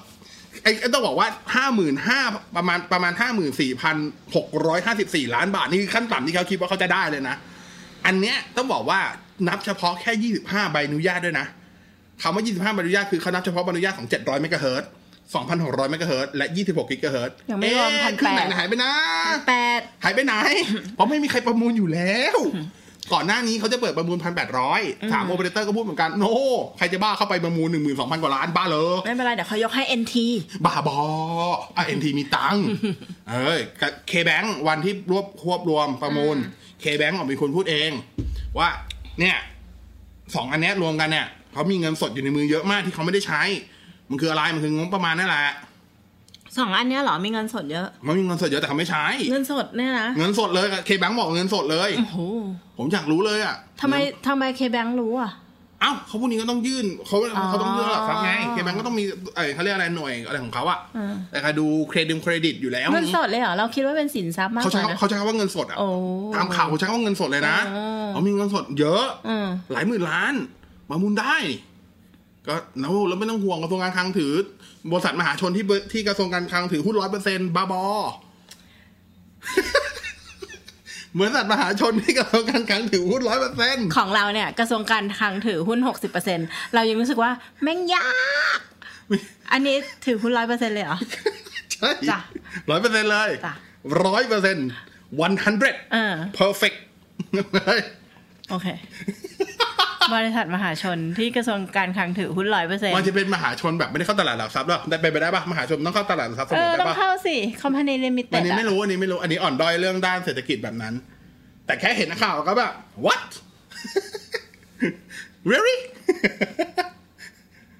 [0.62, 2.20] ไอ้ไอ้ต้องบอกว่าห้าหมื่นห้า
[2.56, 3.96] ประมาณประมาณห้าหมื่นสี่พัน
[4.36, 7.36] หกร้อยห้าสิบสี่ล้านบาท นี่คือขั้นต่ำที่เขาคิดว่าเขาจะได้เลยนะ
[8.06, 9.00] อันเนี้ยต้องบอกว่า
[9.48, 11.46] นับเฉพาะแค่ยี่สิบห้าใบอนุญาตด้วยนะ
[12.22, 14.84] คำว่ายี่สิบห้าใบอนุญาตคือเขานับเฉพาะใบอนุญาตของเจ็ดร้อยเมกะเฮิรต
[15.34, 18.92] สองพันหกร้อยเมกะเฮิรตและยี่สิบหกกิกะเฮิรตยังไม่รวมเอ๊ะพันครึ่แปงไหนดหายไปนะ
[19.48, 20.34] แปดหายไปไหน
[20.94, 22.38] เพราะไม่มีใครประมูลอยู่แล้ว
[23.12, 24.80] ก่อนหน้านี้เขาจะเปิดประมูลพันแปดร้อย
[25.12, 26.24] ถามโอเปอเรเตอร์ก็พูดเหมือนกัน โน
[26.78, 30.14] ใครจะบ้าเข้าไปประมูลหนึ่งหมื่นสองพันกว่าล้านบ้าเลย ไม่เป็นไร เดี๋ยวเขายกให้ NT
[30.64, 30.98] บ้าบอ
[31.76, 32.64] อะเอ็นทีมีตังค์
[33.30, 33.60] เอ้ย
[34.08, 36.36] เคแบงวันที่รวบควบรวมประมูล
[36.80, 37.90] เคแบงออกเป็นคนพูดเอง
[38.58, 38.68] ว่า
[39.20, 39.36] เนี่ย
[40.34, 41.26] สองอันเนี้ยรวมกันเนี่ย
[41.58, 43.42] เขามีเงินสดอยู่ในมือเยอะมากที่เขาไม่ได้ใช้
[44.10, 45.46] มันคืออะไรมันคืองบประมาณนั่นแหละ
[46.56, 52.18] สองอันเนี้ยเหรอมีเงินสดเยอะ มันมีเงินสดเยอะแต่เขาไม่ใช้ เงินสดเนี่ยนะเงินสดเลยเคแบงบอกเงินสดเลยโอ้โห
[52.78, 53.94] ผมอยากรู้เลยอะทำไม
[54.26, 55.32] ทำไมเคแบงรู้อะ
[55.80, 59.04] เอ้าเขาพวกนี้ก็ต้องยื่นเขาอ๋อเขาต้องยื่นหลักทรัพย์ไงเคแบงก็ต้องมี
[59.36, 65.88] เออเขาเรียกอะไรหน่วยอะไรของเขาอะอ่าแต่ใครดูเครดิตเครดิตอยู่แล้วเงินสดเลยเหรอเราคิดว่าเป็นสินทรัพย์มากเขากใช้ว่านะเขาใช้คำว่าเงินสดอะโอ้
[66.36, 70.34] ตามข่าวเขาใช้คำว่าเงินสดเลยนะอ๋อเขามีเงินสดเยอะอืมหลายหมื่นล้าน
[70.90, 71.36] มามูลได้
[72.46, 74.32] ก็นะแล้วไม่ต้องห่วงกระทรวงการคลังถือ
[74.90, 77.84] บริษัทมหาชนที่เบที่กระทรวงการคลังถือหุ้นร้อยเปอร์เซ็นต์บ้าบอ
[81.18, 85.78] บริษัทมหาชนที่กระทรวงการคลังถือหุ้นร้อยเปอร์เซ็นต์ของเราเนี่ยกระทรวงการคลังถือหุ้น
[86.26, 87.30] 60%เรายังรู้สึกว่า
[87.62, 88.08] แม่งยา
[88.58, 88.60] ก
[89.52, 90.98] อันนี้ถือหุ้นร้อยเปอร์เซ็นเลยเหรอ
[91.72, 92.18] ใช่จ้ะ
[92.70, 93.54] ร้อยเปอร์เซ็นต์เลยจ้ะ
[94.06, 94.68] ร้อยเปอร์เซ็นต์
[95.24, 96.76] one hundred เออ perfect
[98.50, 98.66] โอเค
[100.14, 110.94] บริษัทมหาชนที่กระทรวงการคลังถือหุ้นร้อยเปอร์เซ็นมันจะเป็นมหาชนแบบไม่ได้เข้าตลาดหลักทรัพย์หรอได้ไปนไปได้ปะมหาชนต้องเข้าตลาดหลักทรัพย์เสเอมออต้อได้งปะเข้าสิคอมพานีลิมิเต็อัดนนี้ไม่รู้อันนี้ไม่รู้อันนี้อ่อนด้อยเรื่องด้านเศรษฐกิจแบบนั้น
[111.66, 112.72] แต่แค่เห็นข่าวก็แบบ
[113.06, 113.28] what
[115.50, 115.78] really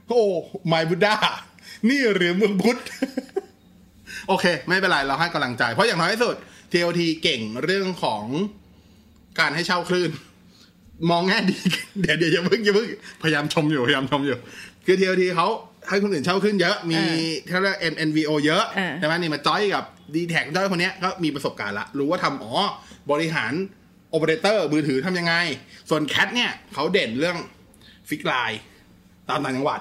[0.08, 0.22] โอ้
[0.72, 1.14] my Buddha
[1.88, 2.78] นี่หรือเมืองพุทธ
[4.28, 6.36] โอเค ไม่เป็นไร เราให้กำลังใจ เพราะอย่างน้อยที่สุด
[6.72, 8.24] TOT เก่งเรื่องของ
[9.40, 10.10] การให้เช่าคลื่น
[11.10, 11.56] มองแง่ดี
[12.00, 12.88] เดี๋ยวเดี๋ยวอย่าเพิ่งอย่าเพิ่ง
[13.22, 14.38] พยายามชมอยู่พยายามชมอยู่
[14.86, 15.48] คือ TOT เขา
[15.88, 17.00] ให้คนอื่นเช่าคลื่นเยอะ มี
[17.48, 19.84] เขาเรียก NNVO เยอะเออใช่ไหมนี่มาจอยกับ
[20.14, 22.52] d t แท็จ้อยคนเนี้ยก็มีประสบการณ์ละ รู้ว่าทำอ๋อ
[23.10, 23.52] บริหาร
[24.10, 25.34] โอเปอเรเตอร์มือถือทำยังไง
[25.90, 27.36] ส่วน CAT เนี่ยเขาเด่นเรื่อง
[28.08, 28.60] fixed line
[29.28, 29.80] ตามต่างจังหวัด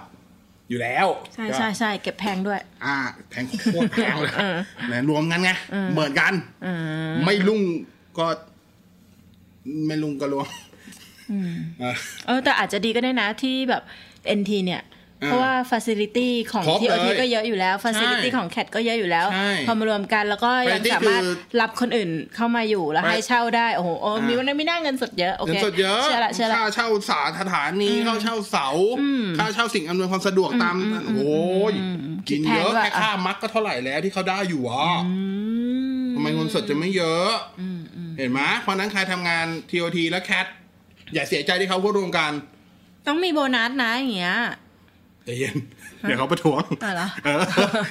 [0.70, 2.98] อยู่แล้ว ใช่ใช่ใช่เก็บแพงด้วย อ่า
[3.30, 4.34] แพงโคตรแพงเลย
[4.92, 5.52] นะรวมกันไง
[5.94, 6.34] เหมือนกัน
[7.26, 7.62] ไม่ลุ่ง
[8.18, 8.26] ก็
[9.88, 10.60] ไม่ลุ่งก็รวมอะ
[12.28, 13.84] เออแต่อาจจะดีก็ได้นะที่แบบ
[14.40, 14.84] NT เนี่ย
[15.24, 28.68] อ่าเพราะว่า Facility ของครบ TOT เลยก็เยอะอยู่แล้ว Facility ใช่ของ CAT ก็เยอะอยู่แล้วใช่พอมารวมกันแล้วก็ยัง Facility สามารถคือรับคนอื่นเข้ามาอยู่แล้วไปให้เช่าได้โอ้โหโอ้อ่ามีมีวันนั้นมีหน้าเงินสดเยอะโอเงิเคนสดเยอะเชื่อละเชื่อละค่าเช่าสาสถานีค่าเช่าเสา
[29.38, 30.76] ค่าเช่าสิ่งอำนวยความสะดวกตาม
[31.16, 31.38] โอ้
[31.72, 31.74] ย
[32.30, 34.88] กินเยอะคิดแพงด้วยแค่ค่ามักก็เท่าไหร่แล้วที่เขาได้อยู่อะ
[36.16, 37.30] ทำไมเงินสดจะไม่เยอะ
[38.18, 40.48] เห็นไหมเพราะฉะนั้นใครทำงาน TOT และแคท
[41.14, 42.32] อย่าเสียใจที่เขาพูดรวมกัน
[43.08, 44.38] ต้องมีโบนัสนะอย่างเงี้ย
[45.26, 45.56] ใจเย็น
[46.02, 47.42] เดี๋ยวเขาประท้วงอ๋อเหรอเออ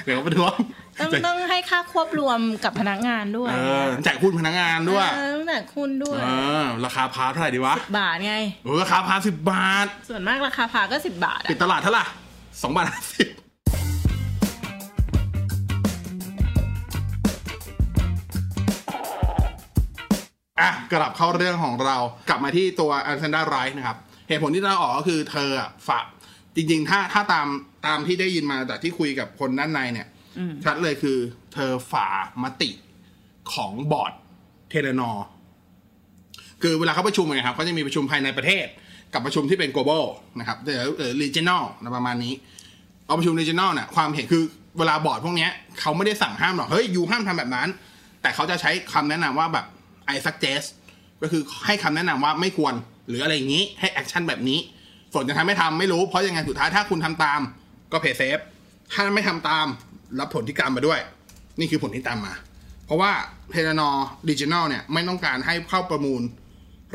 [0.05, 0.53] เดี๋ยวเขาประท้วง
[0.99, 6.27] ต้องต้องให้ค่าควบรวมกับพนักงานด้วยเออจ่ายคุณพนักงานด้วยเออตั้งแต่คุณด้วยเอ
[6.61, 12.03] อราคาพาเท่าไหร่ดีวะบาทไงเออราคาพาสิบบาท ส่วนมากราคาพาก็สิบบาทปิดอะตลาดเท่าไหร่
[12.61, 13.26] สองบาทห้าสิบ
[20.59, 21.97] อะกลับเข้าเรื่องของเรา
[22.29, 26.05] กลับมาที่ตัวอันเซนดาไรนะครับ เหตุผลที่เราออกก็คือเธออะฝาก
[26.55, 27.47] จริง ๆ ถ้าถ้าตาม
[27.85, 30.07] ตามที่ได้ยินมาจากที่คุยกับคนด้านในเนี่ย
[30.63, 31.17] ชัดเลยคือ
[31.53, 32.07] เธอฝ่า
[32.43, 32.69] มติ
[33.53, 34.13] ของบอร์ด
[34.69, 35.11] Telenor
[36.61, 38.65] คือเวลาเขาประชุมนะครับเขาจะมีประชุมภายในประเทศ
[39.13, 40.05] กับประชุมที่เป็น global
[40.39, 42.33] นะครับหรือเออ regional นะประมาณนี้
[43.05, 44.43] เอาประชุม regional เนี่ยความเห็นคือ
[44.77, 47.67] เวลาบอร์ดพวกเนี้ยเขาไม่ได้สั่งห้ามหรอกเฮ้ย you ห้ามทำแบบนั้น
[48.21, 49.65] แต่เขาจะใช้คำแนะนำว่าแบบ
[50.13, 50.67] I suggest
[51.21, 52.73] ก็คือให้คำแนะนำว่าไม่ควร
[53.07, 54.59] หรืออะไรอย่างนี้ให้ action แบบนี้
[55.13, 57.41] ส่วนจะทำไม่ทำไม่รู้ เพราะยังไงสุดท้ายถ้าคุณทำตาม
[57.91, 58.37] ก็เพย์เซฟ
[58.91, 59.65] ถ้าไม่ทำตาม
[60.19, 60.99] รับผลที่กรรมมาด้วย
[61.59, 62.33] นี่คือผลที่ตามมา
[62.85, 63.11] เพราะว่า
[63.51, 63.89] เทเลนอ
[64.29, 66.21] ดิจิ a l เนี่ยไม่ต้องการให้เข้าประมูล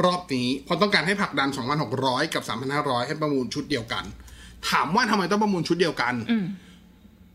[0.05, 1.49] รอบนี้ เพราะต้องการให้ผลักดัน
[1.93, 2.43] 2,600 กับ
[2.75, 4.05] 3,500 ให้ประมูลชุดเดียวกัน
[4.71, 6.15] ถามว่าทำไมต้องประมูลชุดเดียวกัน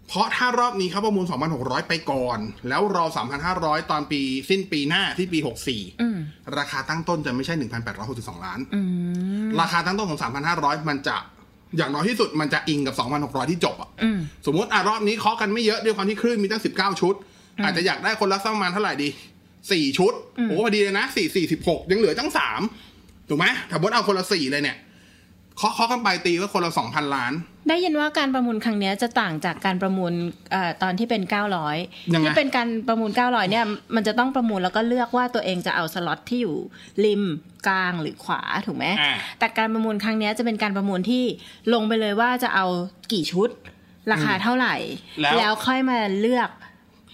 [0.07, 1.25] เพราะถ้ารอบนี้เขาประมูล
[1.57, 2.39] 2,600 ไปก่อน
[2.69, 3.05] แล้วรอ
[3.47, 5.39] 3,500 ตอนปีสิ้นปีหน้าที่ปี
[5.97, 7.53] 64 ราคาตั้งต้นจะไม่ใช่
[7.99, 8.59] 1,862 ล้าน
[9.61, 10.19] ราคาตั้งต้นของ
[10.55, 11.17] 3,500 มันจะ
[11.77, 13.89] อย่างน้อยที่สุดมันจะอิงกับ 2,600 ที่จบอะ
[14.45, 17.15] สมมติอะรอบนี้เคาะกันไม่เยอะด้วยความที่คลื่นมีตั้ง 19 ชุด
[17.63, 19.09] อาจจะอยากได้คนละสักประมาณเท่าไหร่ดี
[19.71, 20.13] สี่ชุด
[20.45, 22.61] โอ้พอดีเลยนะสี่สี่สิบหกยังเหลือตั้งสาม
[23.29, 24.77] ถูกไหมถ้าบดเอาคนละสี่เลยเนี่ย
[25.57, 27.33] เคาะเคาะกันไปตีก็คนละสองพันล้าน
[27.69, 30.13] ได้ยินว่าการประมูลครั้งเนี้ยจะต่างจากการประมูล
[30.51, 31.23] เอ่อตอนที่เป็น
[31.67, 33.65] 900ยังไงที่เป็นการประมูล 900 เนี่ย
[33.95, 36.55] มันจะต้องประมูลแล้วก็เลือกว่าตัวเองจะเอาสล็อตที่อยู่
[37.05, 37.23] ริม
[37.67, 41.23] กลางหรือขวาถูกไหมอ่าแต่การประมูลครั้งเนี้ยจะเป็นการประมูลที่
[41.73, 42.65] ลงไปเลยว่าจะเอา
[43.11, 43.49] กี่ชุด
[44.11, 44.75] ราคาเท่าไหร่
[45.21, 46.49] แล้วแล้วค่อยมาเลือก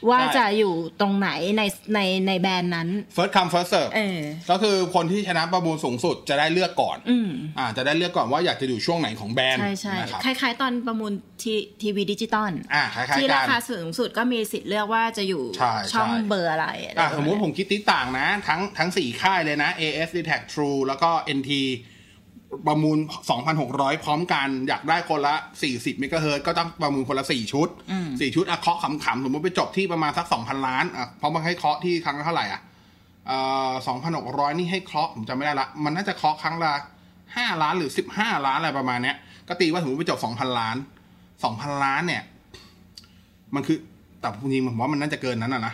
[0.09, 1.61] ว่าใช่จะอยู่ตรงไหนใน
[1.93, 4.19] ในใน band นั้น first come first serve เออ
[4.51, 11.11] ก็คือคนที่ชนะประมูลสูงสุดจะได้เลือกก่อนอืมอ่าจะได้เลือกก่อนว่าอยากจะอยู่ช่วงไหนของ band ใช่ใช่นะครับคล้ายๆ ตอนประมูล
[11.41, 21.51] ทีทีวีดิจิตอลอ่าคล้ายๆกันที่ราคาสูงสุดก็มีสิทธิ์เลือกว่าจะอยู่ใช่ช่องใช่เบอร์อะไรอะไรอะประสณมมุตินั้นผมคิดติต่างนะ ทั้งทั้งสี่ค่ายเลยนะ AS d t a c True แล้วก็ NT
[22.67, 22.97] ประมูล
[23.51, 25.35] 2,600 พร้อมกัน อยากได้คนละ
[25.67, 27.67] 40 เมกะเฮิรตซ์ก็ต้องประมูลคนละ 4 ชุด
[28.01, 32.61] 4 ชุดอะเคาะขำๆ สมมติไปจบที่ประมาณสัก 2,000 ล้านอะเพราะมันให้เคาะที่ครั้งละเท่าไหร่อะ
[33.27, 33.37] เอ่
[33.69, 33.73] อ
[34.13, 36.73] 2,600นี่ให้เคาะผมจำไม่ได้ละ มันน่าจะเคาะครั้งละ
[37.17, 39.15] 5 ล้านหรือ 15 ล้านอะไรประมาณเนี้ย
[39.47, 40.75] ก็ตีว่าสมมติไปจบ 2,000 ล้าน
[41.29, 42.23] 2,000 ล้านเนี่ย
[43.55, 43.77] มันคือ
[44.19, 45.73] แต่จริงๆผมว่ามันน่าจะเกินนั้นอะนะ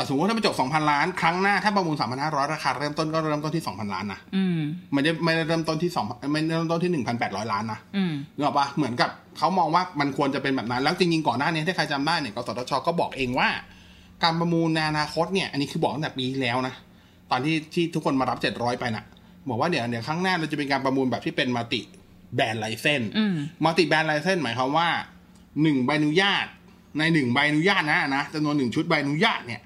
[0.00, 4.60] แต่สมมติว่าถ้าไปจบ2,000ล้าน ครั้งหน้าถ้าประมูล3,500ราคาเริ่มต้นก็เริ่มต้นที่2,000ล้านนะอืม
[4.94, 13.48] มันจะไม่ได้เริ่มต้นที่2ไม่ได้เริ่มต้นที่1,800ล้านนะอืมนึกออกปะเหมือนกับเขามองว่ามันควรจะเป็นแบบนั้น แล้วจริงๆก่อนหน้านี้ถ้าใครจำได้เนี่ยกสทชก็บอกเองว่า
[14.22, 16.74] การประมูลในอนาคตเนี่ย อันนี้คือบอกตั้งแต่ปีที่แล้วนะ
[17.30, 19.04] ตอนที่ที่ทุกคนมารับ700ไปน่ะ
[19.48, 21.80] บอกว่าเดี๋ยวเดี๋ยวครั้งหน้าเราจะเป็นการประมูลแบบที่เป็นมัลติ
[22.34, 23.34] band license อืม
[23.64, 24.88] multi-band license หมายความว่า
[25.62, 26.46] หนึ่งใบอนุญาต
[26.98, 29.60] ในหนึ่งใบอนุญาตนะนะจำนวนหนึ่งชุดใบอนุญาตเนี่ย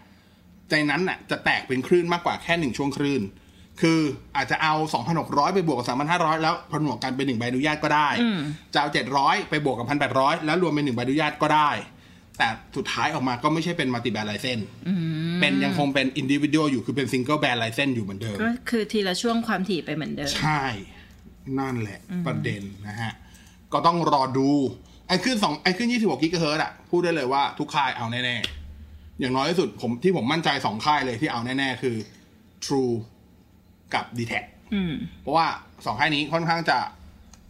[0.75, 3.23] ในนั้นน่ะจะแตกเป็นคลื่นมากกว่าแค่หนึ่งช่วงคลื่น
[3.81, 4.01] คือ
[4.37, 4.75] อาจจะเอา
[5.15, 8.39] 2,600 ไปบวกกับ 3,500 แล้วผนวกกันเป็นหนึ่งใบอนุญาตก็ได้อืม
[8.75, 11.71] จะเอา 700 ไปบวกกับ 1,800 แล้วรวมเป็นหนึ่งใบอนุญาตก็ได้
[12.39, 14.59] แต่สุดท้ายออกมาก็ไม่ใช่เป็น multi-band license
[15.41, 20.63] เป็นยังคงเป็นอินดิวิ u a l อยู่คือเป็น single band license อยู่เหมือนเดิม ก็คือทีละช่วงความถี่ไปเหมือนเดิม ใช่
[21.59, 23.13] นั่นแหละประเด็นนะฮะ
[23.73, 24.49] ก็ต้องรอดู
[25.09, 28.64] ไอ้ขึ้นสองไอ้ขึ้น26กิกะเฮิรตซ์อะพูดได้เลยว่าทุกค่ายเอาแน่ๆ
[29.21, 31.97] อย่างน้อยที่สุดผมที่ผมมั่นใจสองค่ายเลยที่เอาแน่ ๆ คือ
[32.65, 32.95] True
[33.95, 34.33] กับ d t แท
[34.75, 35.47] อืมเพราะว่า
[35.87, 36.79] สองค่ายนี้ค่อนข้างจะ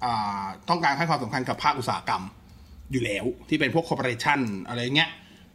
[0.04, 2.22] อ่าต้องการให้ความสำคัญกับภาคอุตสาหกรรม
[2.92, 5.10] อยู่แล้ว ที่เป็นพวกคอร์ปอเรชันอะไรเงี้ย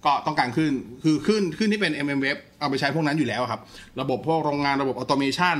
[0.05, 0.71] ก็ต้องการขึ้น
[1.03, 3.61] คือคลื่นคลื่นที่เป็น mmWave เอาไปใช้พวกนั้นอยู่แล้วครับ
[4.01, 5.57] ระบบพวกโรงงานระบบ automation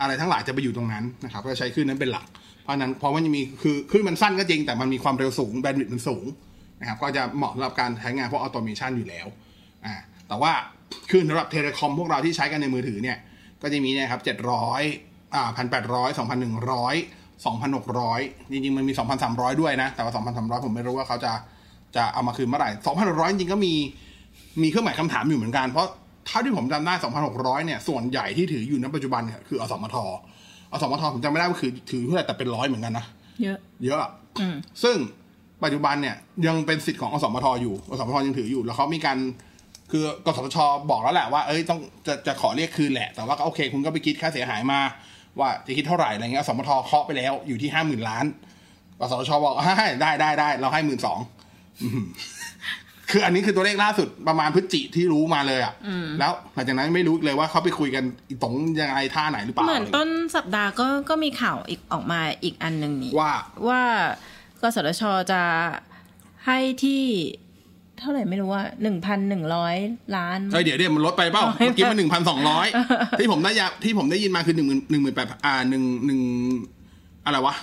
[0.00, 2.26] อะไรทั้งหลายจะไปอยู่ตรงนั้นนะครับก็ใช้คลื่นนั้นเป็นหลัก
[2.62, 6.24] เพราะฉะนั้นเพราะมันจะมีคือคลื่นมันสั้นก็จริงแต่มันมีความเร็วสูง bandwidth มันสูง
[6.80, 9.26] นะครับก็จะเหมาะสำหรับการใช้งานพวก automation อยู่แล้ว
[9.86, 9.94] อ่า
[10.28, 10.52] แต่ว่า
[11.10, 13.18] คลื่นสำหรับ telecom พวกเราที่ใช้กันในมือถือเนี่ย
[13.62, 14.82] ก็จะมีเนี่ยครับเจ็ดร้อย
[15.34, 16.94] อ่าพันแปดร้อยสองพันหนึ่งร้อย
[17.46, 18.20] สองพันหกร้อย
[18.52, 21.32] จริงๆ มันมีสองพันสามร้อยด้วยนะ แต่ว่าสองพันสามร้อยผมไม่รู้ว่าเขาจะ
[21.96, 23.74] จะเอามาคืนเมื่อไหร่สองพันหกร้อยจริงๆก็มี
[24.62, 25.86] มีเครื่องหมายคำถามอยู่เหมือนกัน เพราะ
[26.26, 29.96] เท่าที่ผมจำได้สองพันหกร้อยเนี่ยส่วนใหญ่ที่ถืออยู่ณปัจจุบันเนี่ยคืออสมท
[30.72, 33.04] อสมทผมจำไม่ได้ว่าคือถือเท่าไหร่แต่เป็นร้อยเหมือนกันนะ
[33.42, 34.10] เยอะ เยอะอะ
[34.40, 34.96] อืมซึ่ง
[35.64, 39.18] ปัจจุบันเนี่ยยังเป็นสิทธิ์ของอสมทอยู่อสมทยังถืออยู่แล้วเขามีการ
[39.90, 40.56] คือกสทช
[40.90, 44.80] บอกแล้วแหละว่าเอ้ยต้องจะจะขอเรียกคืนแหละ แต่ว่าก็โอเค คุณก็ไปคิดค่าเสียหายมา
[45.38, 48.24] ว่าจะคิดเท่าไหร่อะไรเงี้ยอสมทเคาะไปแล้วอยู่ที่ห้าหมื่นล้าน
[49.00, 51.18] กสทชบอกให้ได้ได้ได้เราให้หมื่นสอง
[53.10, 55.74] คืออันนี้คือตัวเลขล่าสุดประมาณพฤศจิที่รู้มาเลยอะ
[56.18, 63.34] แล้วหลังจากนั้นไม่รู้เลยว่าเขาไปคุยกันอีตรงยังไงท่าไหนหรือเปล่าเหมือนต้นสัปดาห์ก็ก็มีข่าวอีกออกมาอีกอันหนึ่งนี่ว่า
[63.68, 63.82] ว่า
[64.62, 65.42] กสทชจะ
[66.46, 67.02] ให้ที่
[68.00, 69.76] เท่าไหร่ไม่รู้ว่าหนึ่งพันหนึ่งร้อย
[70.16, 72.66] ล้านเอ้ยเดี๋ยวเดี๋ยวมันลดไปเปล่าอ๋อเมื่อกี้มันหนึ่งพันสองร้อย
[73.18, 76.20] ที่ผมได้ยาที่ผมได้ยินมาคือหนึ่งหมื่นหนึ่งหมื่นแปดอ่าหนึ่งหนึ่ง
[77.24, 77.54] อะไรวะ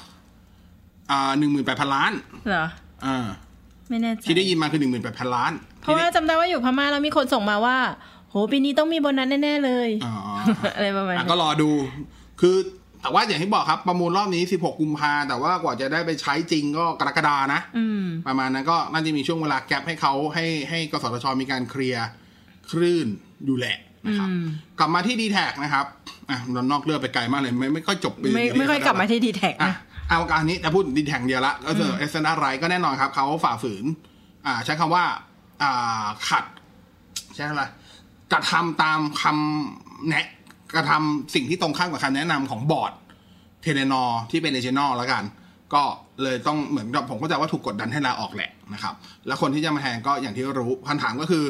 [1.12, 2.12] อ่าหนึ่งหมื่นแปดพันล้าน
[2.48, 2.66] เหรอ
[3.06, 3.18] อ่า
[3.90, 7.78] ไม่แน่ใจที่ได้ยินมาคือหนึ่งหมื่นแปดพันล้าน เพราะว่าจำได้ว่าอยู่พม่าแล้วมีคนส่งมาว่า
[8.30, 10.16] โหปีนี้ต้องมีโบนัสแน่ ๆ เลยอ๋อ
[10.76, 11.70] อะไรประมาณอะนี้ก็รอดู
[12.42, 12.56] คือ
[13.06, 22.06] แต่ว่าอย่างที่บอกครับประมูลรอบนี้ 16 กุมภาแต่ว่ากว่าจะได้ไปใช้จริงก็กรกฎานะอืมประมาณนั้นก็น่าจะมีช่วงเวลาแกลบให้เขาให้ให้กสทชมีการเคลียร์
[22.72, 23.08] คลื่น
[23.46, 24.46] อยู่แหละนะครับอืม
[24.80, 25.86] กลับมาที่ dtac นะครับ
[26.30, 29.76] อะเรานอกเรื่องไปไกลมากเลย ไม่ไม่ค่อยจบปไม่ไม่ค่อยกลับมาที่ dtac อะนะ
[30.10, 33.86] เอาการนี้จะพูด dtac เดียวละก็คืออเล็กซานดราก็แน่นอนครับเขาฝ่าฝืน
[34.46, 35.04] อ่า ใช้คำว่า
[35.62, 36.46] อ่าขัด
[37.36, 37.66] ใช่อะไร
[38.32, 40.28] กระทำตามคำแนะ
[40.76, 42.94] กระทำสิ่งที่ตรงข้ามกับคำแนะนำของบอร์ด
[43.64, 45.24] Telenor ที่เป็น regional แล้วกัน
[45.74, 45.84] ก็
[46.24, 48.94] เลยต้องเหมือนกับผมก็จะว่าถูกกดดันให้ลาออกแหละนะครับ
[49.28, 51.44] แล้วคนที่จะมาแทนก็อย่างที่รู้พันถามก็คือ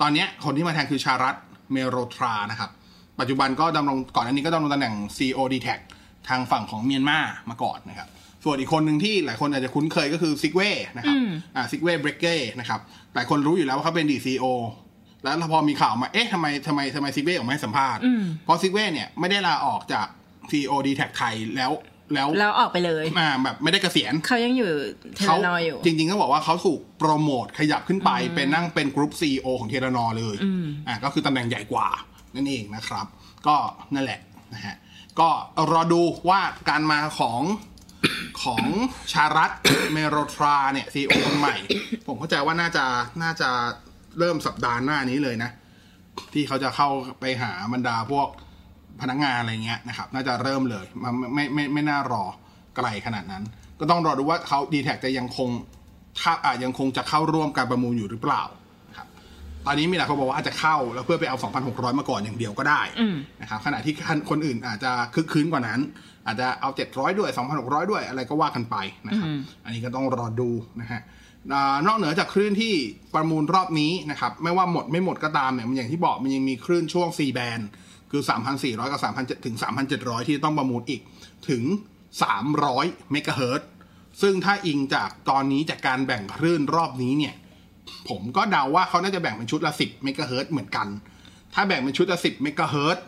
[0.00, 1.34] ตอนเนี้ยคนที่มาแทนคือชารัต
[1.72, 2.70] เมโรทรานะครับ
[3.20, 5.78] ปัจจุบันก็ดำรงก่อนอันนี้ก็ดำรงตำแหน่ง CEO d t a c
[6.28, 7.18] ทางฝั่งของเมียนมา
[7.50, 8.08] มาก่อนนะครับ
[8.44, 11.16] ส่วนอีกคนหนึ่งที่หลายคนอาจจะคุ้นเคยก็คือซิกเว่นะครับ
[11.56, 12.80] อ่าซิกเว่เบรกเก้นะครับ
[13.14, 14.44] หลายคนรู้อยู่แล้วว่าเขาเป็นอดีต CEO
[15.22, 18.02] แล้วพอมีข่าวมา เอ๊ะทำไมทำไมทำไมซิกเว่ออกมาให้สัมภาษณ์
[18.44, 20.06] เพราะซิกเว่เนี่ยไม่ได้ลาออกจาก
[20.50, 21.72] CEO d t a c ไทยแล้ว
[22.14, 24.70] แล้วแล้วออกไปเลยอ่าแบบไม่ได้เกษียณเขายังอยู่
[25.16, 30.36] เทเลเขาอยู่ จริงๆก็บอกว่าเขาถูกโปรโมทขยับขึ้นไป เป็นนั่งเป็น group CEO ของ Telenor เลย
[30.88, 31.88] อ่าก็คือตำแหน่งใหญ่กว่า
[32.36, 33.06] นั่นเองนะครับ
[33.46, 33.56] ก็
[33.94, 34.20] นั่นแหละ
[34.54, 34.76] นะฮะ
[35.20, 35.28] ก็
[35.70, 37.42] รอดูว่าการมาของ
[38.42, 38.64] ของ
[39.12, 39.50] ชารัต
[39.92, 41.56] เมโรทราเนี่ย CEO คนใหม่
[42.06, 42.84] ผมเข้าใจว่าน่าจะ
[43.22, 43.50] น่าจะ
[44.18, 45.50] เริ่มสัปดาห์หน้านี้เลยนะ
[46.32, 46.88] ที่เขาจะเข้า
[47.20, 48.28] ไปหาบรรดาพวก
[49.00, 52.24] พนักงานอะไรเงี้ยนะครับ น่าจะเริ่มเลยมันไม่ไม่ไม่ไม่น่ารอ
[52.76, 53.44] ไกลขนาดนั้น
[53.80, 55.48] ก็ต้องรอดูว่าเขาดีแท็จะยังคง
[56.20, 58.42] ถ้าอะยังคงจะเข้าร่วมการประมูลอยู่หรือเปล่า
[58.88, 59.08] นะครับ
[59.66, 61.36] ตอนนี้มีหลายคนบอกว่าอาจจะเข้าแล้วเพื่อไปเอา
[61.68, 62.82] 2,600 มาก่อนอย่างเดียวก็ได้
[63.40, 63.94] นะครับขณะที่
[64.30, 65.80] คนอื่นอาจจะคึกคืนกว่านั้น
[66.26, 68.76] อาจจะเอา 700 ด้วย 2,600 ด้วยอะไรก็ว่ากันไป
[69.08, 69.28] นะครับ
[69.64, 71.29] อันนี้ก็ต้องรอดูนะฮะอ่า
[71.86, 72.74] นอกเหนือจากคลื่นที่
[73.14, 77.62] ประมูลรอบนี้นะครับ ไม่ว่าหมดไม่หมดก็ตามเนี่ยมันอย่างที่บอกมันยังมีคลื่นช่วง C band
[78.10, 78.22] คือ
[78.56, 79.56] 3,400 กับ3,000 ถึง
[79.92, 81.00] 3,700 ที่ต้องประมูลอีก
[81.48, 81.62] ถึง
[82.38, 83.62] 300 เมกะเฮิรต
[84.22, 87.34] ซึ่งถ้าอิงจากตอนนี้จากการแบ่งคลื่นรอบนี้เนี่ย
[88.08, 90.86] ผมก็เดาว่าเขาน่าจะแบ่งเป็นชุดละ 10 เมกะเฮิรตเหมือนกัน
[91.54, 92.98] ถ้าแบ่งเป็นชุดละ 10 เมกะเฮิรต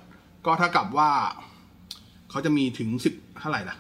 [0.47, 1.11] ก็เท่ากับว่า
[2.31, 3.77] เขาจะมีถึง 10 เท่าไหร่ล่ะ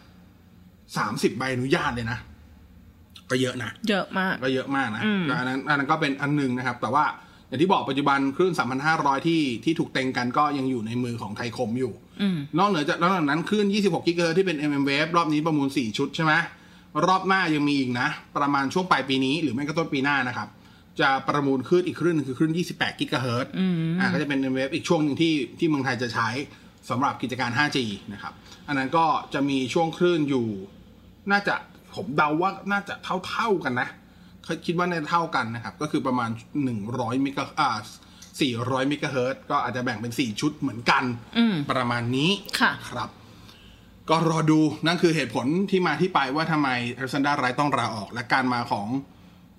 [0.69, 2.19] 30 ใบอนุญาตเลยนะ
[3.33, 7.05] ก็เยอะนะ เยอะมาก ก็เยอะมากนะอืมก็อันนั้นอันนั้นก็เป็นอันหนึ่งนะครับ แต่ว่า
[7.49, 8.53] อย่างที่บอกปัจจุบันคลื่น
[8.90, 11.92] 3,500 ที่ที่ถูกเต็งกันก็ยังอยู่ในมือของไทยคมอยู่
[12.23, 16.33] อืมนอกเหนือจากนอกจากนั้นคลื่น 26 กิกะเฮิรตซ์ที่เป็น MM Wave รอบนี้ประมูล 4 ชุดใช่ไหม
[17.07, 20.49] รอบหน้ายังมีอีกนะ ประมาณช่วงปลายปีนี้หรือไม่ก็ต้นปีหน้านะครับ
[21.01, 23.53] จะประมูลคลื่นอีกคลื่นหนึงคือคลื่น 28 กิกะเฮิรตซ์
[24.01, 26.29] อ่าก็จะเป็น MM Wave อีกช่วงหนึ่งที่ที่เมืองไทยจะใช้
[26.90, 27.79] สำหรับกิจการ 5G
[28.12, 28.33] นะครับ
[28.68, 30.47] อันนั้นก็จะมีช่วงคลื่นอยู่
[31.31, 31.55] น่าจะ
[31.95, 32.95] ผมเดาว่าน่าจะ
[33.29, 33.89] เท่าๆกันนะ
[34.45, 36.31] เขาคิดว่าในเท่ากันนะครับ ก็คือประมาณ
[36.79, 37.79] 100มิกะอ่า
[38.33, 41.05] 400มิกะเฮิรตซ์ก็อาจจะแบ่งเป็น 4 ชุดเหมือนกัน
[41.39, 43.11] อืมประมาณนี้ค่ะครับ
[44.11, 48.89] ก็รอดูนั่นคือเหตุผลที่มาที่ไปว่าทำไมอ l ซ x นดาไรต้องลาออก และการมาของ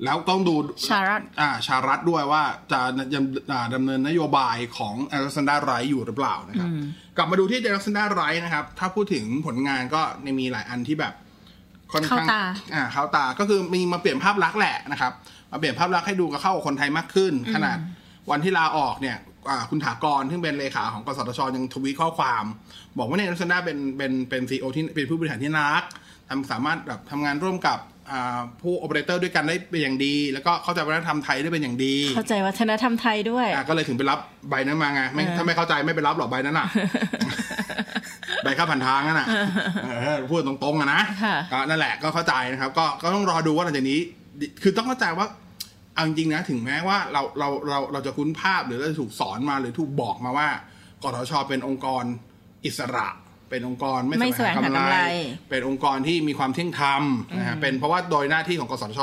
[0.04, 0.56] แล้วต้องดู
[0.88, 2.80] ชารัตอ่าชารัฐด้วยว่าจะ
[3.14, 6.70] ดำอ่าดำเนินนโยบายของอ l ซ x นดาไรอยู่หรือเปล่านะครับ
[7.18, 11.14] กลับมาดูที่อ l ซ x นดาไรนะครับ ถ้าพูดถึงผลงานก็ในมีหลายอันที่แบบ
[11.94, 12.42] ค่อนข้างเข้าตา
[12.74, 15.12] อ่าเข้าตาก็คือมีมาเปลี่ยนภาพลักษณ์แหละนะครับ
[15.52, 17.78] มาเปลี่ยนภาพลักษณ์ให้ดูกับเข้ากับคนไทยมากขึ้น ขนาด
[18.32, 19.18] วันที่ลาออกเนี่ย
[19.50, 22.44] อ่าคุณถากรซึ่งเป็นเลขาของกสทชยังทวีตข้อความ
[22.98, 25.86] บอกว่าเนี่ยลักษณะเป็นเป็นเป็นซีโอที่เป็นผู้บริหารที่น่ารัก
[26.30, 27.80] ทำสามารถแบบทำงานร่วมกับ
[28.12, 36.68] อ่าผู้โอเปอเรเตอร์ด้วยกันได้เป็นอย่างดี แล้วก็เข้าใจวัฒนธรรมไทยได้เป็นอย่างดี เข้าใจวัฒนธรรมไทยด้วยอะก็เลยถึงไปรับใบนั้นมาไงไม่ถ้าไม่เข้าใจไม่ไปรับหรอกใบนั้นอะ
[38.44, 39.28] ใบค่าผ่านทางนั่นน่ะ
[39.86, 44.00] เออพูดตรงๆอะนะค่ะก็นั่นแหละก็เข้าใจนะครับ ก็ก็ต้องรอดูว่าหลังจากนี้
[44.62, 45.28] คือต้องเข้าใจว่า
[45.94, 50.48] เอาจริงๆนะถึงแม้ว่าเราเราเราเราจะคุ้นภาพหรือเราจะถูกสอนมาหรือถูกบอกมาว่า
[51.04, 52.04] กทชเป็นองค์กร
[52.66, 53.08] อิสระ
[53.50, 55.00] เป็นองค์กรไม่ไม่แสวงหาแสวงหากำกำไรไร
[55.50, 57.04] เป็นองค์กรที่มีความเที่ยงธรรม
[57.38, 59.02] นะฮะเป็นเพราะว่าโดยหน้าที่ของกสทช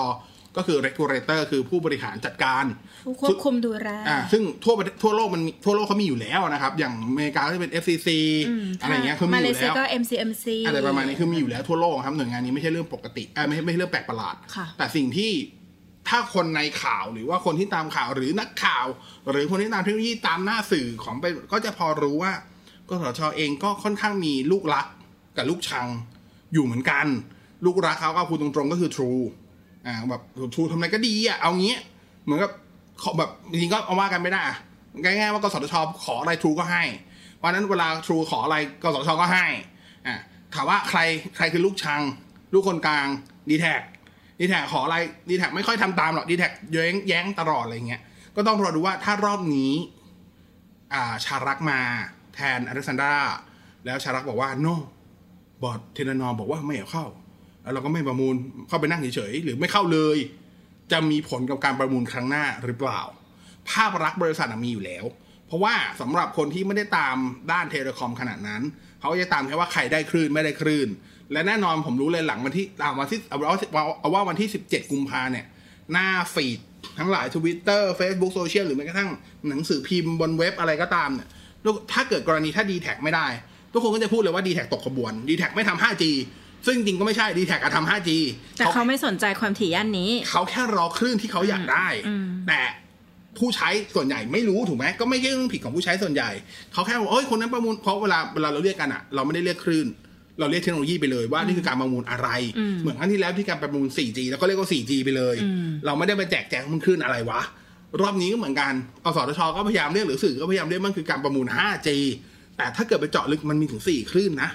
[0.57, 2.65] ก็คือ regulator คือผู้บริหารจัดการ
[3.07, 8.09] ผู้ควบคุมดูแลอ่าซึ่งทั่วประเทศทั่วโลกมันมีทั่วโลกเขามีอยู่แล้วนะครับ อย่างอเมริกาก็จะเป็น FCC
[8.83, 15.33] อะไรอย่างเงี้ยคือมีมาอเลยู่เซียแล้วก็ MCMC อะไรประมาณนี้คือมีอยู่แล้วทั่วโลกครับหน่วยงานนี้ไม่ใช่เรื่องปกติเอ่อไม่ใช่ไม่ใช่เรื่องแปลกประหลาดค่ะแต่สิ่งที่
[16.09, 18.87] ถ้าคนในข่าวหรือว่าคนที่ตามข่าวหรือนักข่าว
[19.31, 22.33] หรือคนที่ตามเทคโนโลยีตามหน้าสื่อของไปก็จะพอรู้ว่า
[22.89, 24.87] กสทชเองก็ค่อนข้างมีลูกรัก
[25.37, 25.87] กับลูกชัง
[26.53, 27.07] อยู่เหมือนกัน
[27.65, 29.23] ลูกรักเขาก็พูดตรงๆก็คือ True
[29.87, 30.23] อ่าแบบ
[30.55, 31.77] ทูทำอะไรก็ดีอะเอางี้
[32.25, 32.51] เหมือนกับ
[33.03, 34.57] ขอแบบจริงก็เอาว่ากันไม่ได้อะ
[35.03, 36.83] ง่ายๆว่ากสทชขออะไรทรูก็ให้
[37.37, 39.47] เพราะนั้นเวลาทรูขออะไรกสทชก็ให้
[40.07, 40.15] อ่า
[40.55, 40.99] ถามว่าใคร
[41.37, 42.01] ใครคือลูกชัง
[42.53, 43.07] ลูกคนกลาง
[43.51, 43.83] dtac
[44.39, 44.97] dtac ขออะไร
[45.29, 48.03] dtac ไม่ค่อยทำตามหรอก dtac แย้งแย้งตลอดอะไรเงี้ย
[48.37, 49.73] ก็ต้องรอดูว่าถ้ารอบนี้
[50.95, 51.81] อ่าชารัตมา
[52.35, 53.15] แทนอเล็กซานดรา
[53.85, 54.75] แล้วชารัตบอกว่า no
[55.63, 57.07] บอร์ด Telenor บอกว่าไม่เอาเข้า
[57.73, 58.35] เราก็ไม่ประมูล
[58.69, 60.19] เข้าไปนั่งเฉยๆหรือไม่เข้าเลย
[60.93, 63.01] จะมีผลกับการประมูลครั้งหน้าหรือเปล่า
[63.71, 65.05] ภาพลักษณ์บริษัทมีอยู่แล้ว
[65.47, 67.17] เพราะว่าสำหรับคนที่ไม่ได้ตาม
[67.53, 68.63] ด้านเทเลคอมขนาดนั้น
[69.01, 70.89] เขาจะตามแค่ว่าใครได้คลื่นไม่ได้คลื่น
[71.33, 73.57] และแน่นอนผมรู้เลยหลังวันที่หลังวันที่เอาเอา
[74.01, 75.47] เอาว่าวันที่ 17 กุมภาเนี่ย
[75.93, 76.61] หน้าฟีด
[76.99, 79.11] ทั้งหลาย Twitter Facebook โซเชียลหรือแม้กระทั่ง
[79.49, 81.29] หนังสือพิมพ์บนเว็บอะไรก็ตามเนี่ย
[81.93, 83.27] ถ้าเกิดกรณีถ้า d t แท็ไม่ได้
[83.73, 86.05] ทุกคนก็จะพูดเลยว่า d t แท็ตกขบวน d t แท็ไม่ทำ 5G
[86.67, 88.11] ซึ่งจริงก็ไม่ใช่ d t แทอะทำ 5G
[88.59, 91.87] แต่เขาไม่สนใจความถี่ย่านนี้ เขาแค่รอคลื่นที่เขาอยากได้
[92.49, 92.61] แต่
[93.39, 96.31] ผู้ใช้ส่วนใหญ่ไม่รู้ถูกไหมก็ไม่ใช่เรื่องผิดของผู้ใช้ส่วนใหญ่
[96.73, 99.87] เขาแค่บอกเอ้ยคนนั้นประมูลเพราะเวลาเวลาเราเรียกกันอะเราไม่ได้เรียกคลื่น
[100.41, 102.29] เราเรียกเทคโนโลยีไปเลยว่านี่คือการประมูลอะไร
[102.81, 105.37] เหมือนครั้งที่แล้วที่การประมูล 4G แล้วก็เรียกว่า 4G ไปเลย
[105.87, 107.41] เราไม่ได้ไปแจกแจงมันคลื่นอะไรวะ
[108.01, 108.73] รอบนี้ก็เหมือนกัน
[109.05, 111.89] อสทช ก็พยายามเรียกหรือสื่อก็พยายามเรียกมันคือการประมูล 5G
[112.61, 114.51] แต่ถ้าเกิดไปเจาะลึกมันมีถึง4คลื่นนะ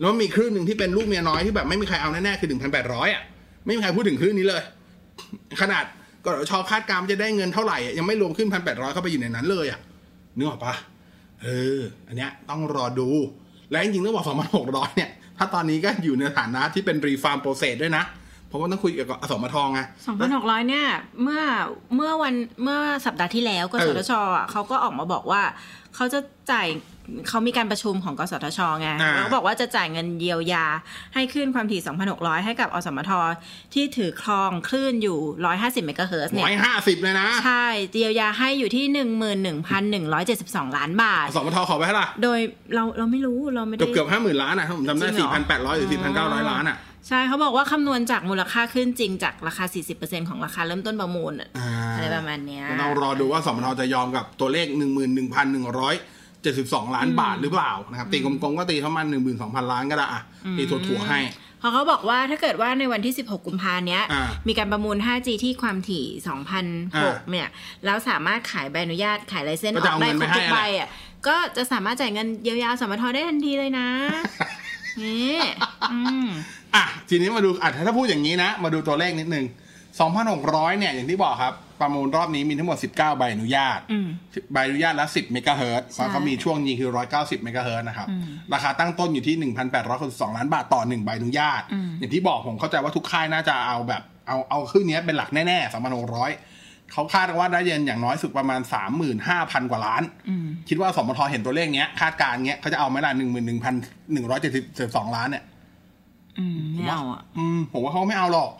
[0.00, 2.48] แล้วมันมีคลื่นหนึ่งที่เป็นลูกเมียน้อยที่แบบไม่มีใครเอาแน่ๆคือ
[2.82, 3.22] 1,800อะ
[3.66, 4.62] ไม่มีใครพูดถึงคลื่นนี้เลย
[5.60, 5.84] ขนาด
[6.24, 9.80] กสทชคาดการณ์ว่าจะได้เงินเท่าไหร่อะยังไม่รวมขึ้น1,800เข้าไปอยู่ในนั้นเลยอะ
[10.36, 10.74] นึกออกปะ
[11.42, 13.08] เออ อันเนี้ยต้องรอดู
[13.70, 14.26] และจริงๆต้องบอก
[14.60, 18.04] 2,600เนี่ย ถ้าตอนนี้ก็อยู่ในฐานะที่เป็นรีฟาร์มโปรเซสด้วยนะ
[18.48, 19.80] เพราะว่าต้องคุยเกี่ยวกับอสมทไง
[20.24, 20.86] 2,600เนี่ย
[21.22, 21.42] เมื่อ
[21.96, 25.42] เมื่อวันเมื่อสัปดาห์ที่แล้วกสทชอะเขาก็ออกมาบอกว่า
[25.94, 26.66] เขาจะจ่าย
[27.28, 30.66] เขามีการประชุมของกสทชไงอ่าแล้วก็บอกว่าจะจ่ายเงินเยียวยา
[31.14, 31.80] ให้ขึ้นความถี่
[32.12, 33.10] 2,600 ให้กับอสมท
[33.74, 35.18] ที่ถือครองคลื่นอยู่
[35.52, 38.84] 150 เมกะเฮิรตซ์เนี่ร้อยยห้าสิบเลยนะ ใช่ เยียวยาให้อยู่ที่
[40.00, 42.38] 11,172 ล้านบาท อสมทขอไปเท่าไหร่โดย
[42.74, 49.64] เราเราไม่รู้เราไม่เกืได้อบเกือบห้าหมื่นล้านอะถ้าผมจำได้จริสี่งเหรพันอแปดร้อยหรือสี่พันเก้าร้อยล้านอะใช่เขาบอกว่าคำนวณจากมูลค่าขึ้นจริงจากราคา
[49.96, 54.80] 40%ของราคาเริ่มต้นประมูลอะอ่าอะไรประมาณเนี้ยก็ต้องรอดูว่าสมทจะยอมกับตัวเลขห
[56.44, 60.22] นึ่งหมื่นหนึ่งพันหนึ่งร้อยเจ็ดสิบสองล้านบาทหรือเปล่านะครับตีกลมๆก็ตีประมาณหนึ่งหมื่นสองพันล้านก็ได้อะ
[60.58, 61.20] ตีถั่วๆให้
[61.60, 67.48] เพราะเขาบอกว่าถ้าเกิดว่าในวันที่ 16 กุมภาเนี้ยอ่ามีมีการประมูล 5G ที่ความถี่อ่า2,006 เนี่ย
[67.84, 70.88] แล้วสามารถขายใบอนุญาตขายไลเซนส์ก็อจะอกเอาได้เงินครบไปให้ทุกใบอะ
[71.26, 73.88] ก็จะสามารถจ่ายเงินเยียวยาสมทได้ทันทีเลยนะ
[75.02, 75.38] นี่
[75.92, 76.26] อืม
[76.74, 79.44] อะทีนี้มาดูอะถ้าพูดอย่างนี้นะ มาดูตัวเลขนิดนึง
[80.12, 84.08] 2,600 เนี่ยอย่างที่บอกครับ ประมูลรอบนี้มีทั้งหมด 19 ใบอนุญาตอืม
[84.52, 88.08] ใบอนุญาตละ 10 เมกะเฮิรตซ์เพราะเขามีช่วงนี้คือ 190 เมกะเฮิรตซ์นะครับ
[88.54, 89.52] ราคาตั้งต้นอยู่ที่
[89.86, 91.62] 1,862 ล้านบาทต่อ 1 ใบอนุญาต
[91.98, 95.72] อย่างที่บอกผมเข้าใจว่าทุกค่ายน่าจะเอาแบบ เอาเอาขึ้นเนี้ยเป็นหลักแน่ๆ
[96.26, 98.60] 2,600 เขาคาดว่าได้เงินอย่างน้อยสุดประมาณ
[99.16, 100.02] 35,000 กว่าล้าน
[100.68, 103.12] คิดว่าสมทเห็นตัวเลขเนี้ยคาดการณ์เงี้ยเขาจะเอาไหมล่ะ
[104.14, 105.55] 11,172 ล้านเนี่ยอืม
[106.76, 108.50] ไม่เอาอะอืมผมว่าเขาไม่เอาหรอก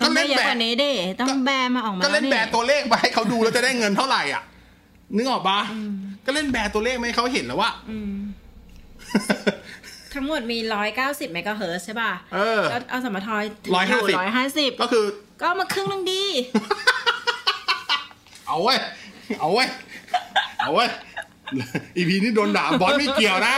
[0.00, 4.42] ก็ต้องเล่ได้นเยอะแบบกว่านี้ดิต้องแบร์มาออกมาก็เล่นดิแบร์ตัวเลขไปให้เขาดูแล้วจะได้เงินเท่าไหร่อะ
[5.16, 5.60] นึกออกปะ
[6.26, 8.14] ก็เล่นแบร์ตัวเลขไม่ให้เขาเห็นแล้วว่าอืม
[10.14, 13.44] ทั้งหมดมีร้อยเก้าสิบเมกะเฮิร์ตซ์ใช่ป่ะเออแล้วเอาสมทอย
[13.74, 15.04] ร้อยห้าสิบร้อยห้าสิบก็คือ
[15.40, 16.24] ก็เอามาครึ่งหนึงดี
[18.46, 18.78] เอาเว้ย
[19.40, 19.68] เอาเว้ย
[20.58, 20.88] เอาเว้ย
[21.96, 23.56] อีพีนี้โดนด่าบอสไม่เกี่ยวนะ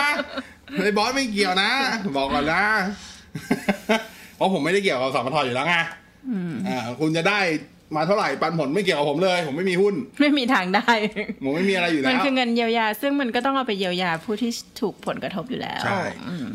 [0.83, 1.71] ไอ้บอสไม่เกี่ยวนะ
[2.17, 2.65] บอกก่อนนะ
[4.37, 5.77] เพราะผมไม่ได้เกี่ยวกับสมทอยู่แล้วไง
[6.69, 7.41] อ่าคุณจะได้
[7.97, 10.91] มาเท่าไหร่ปันผลไม่เกี่ยวกับผมเลย ผมไม่มีหุ้น ไม่มีทางได้
[11.45, 14.51] ผมไม่มีอะไรอยู่มัแล้นวคือเงินเยียวยา ซึ่งมันก็ต้องเอาไปเยียวยาผู้ที่
[14.81, 16.03] ถูกผลกระทบอยู่แล้ว ใช่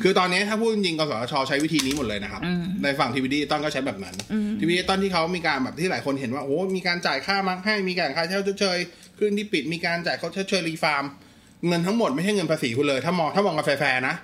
[0.03, 2.41] คือตอนนี้ถ้าพูดจริงๆกสทชใช้วิธีนี้หมดเลยนะครับ
[2.84, 4.15] ในฝั่งทีวีดิจิตอลก็ใช้แบบนั้น
[4.59, 8.78] ทีวีดิจิตอลที่เขามีการแบบที่หลายคนเห็นว่าโอ้มีการจ่ายค่า MUX ให้มีการค่าเช่าชดเชย
[9.17, 11.03] คลื่นที่ปิดมีการจ่ายเขาชดเชย refarm
[11.67, 14.15] เงินทั้งหมดไม่ใช่เงินภาษีคุณเลย ถ้ามองถ้ามองกันแฟร์ๆนะ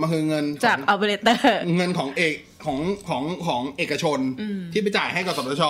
[0.00, 2.34] มันคือเงินของจากออเปอเรเตอร์เงินของเอก
[2.64, 2.78] ของ
[3.08, 4.18] ของของเอกชน
[4.72, 5.64] ที่ไปจ่ายให้กสทช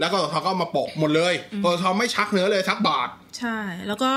[0.00, 3.08] แล้วกสทชก็เอามาโปะหมดเลยกสทชไม่ชักเนื้อเลยสักบาท
[3.38, 3.58] ใช่
[3.88, 4.10] แล้วก็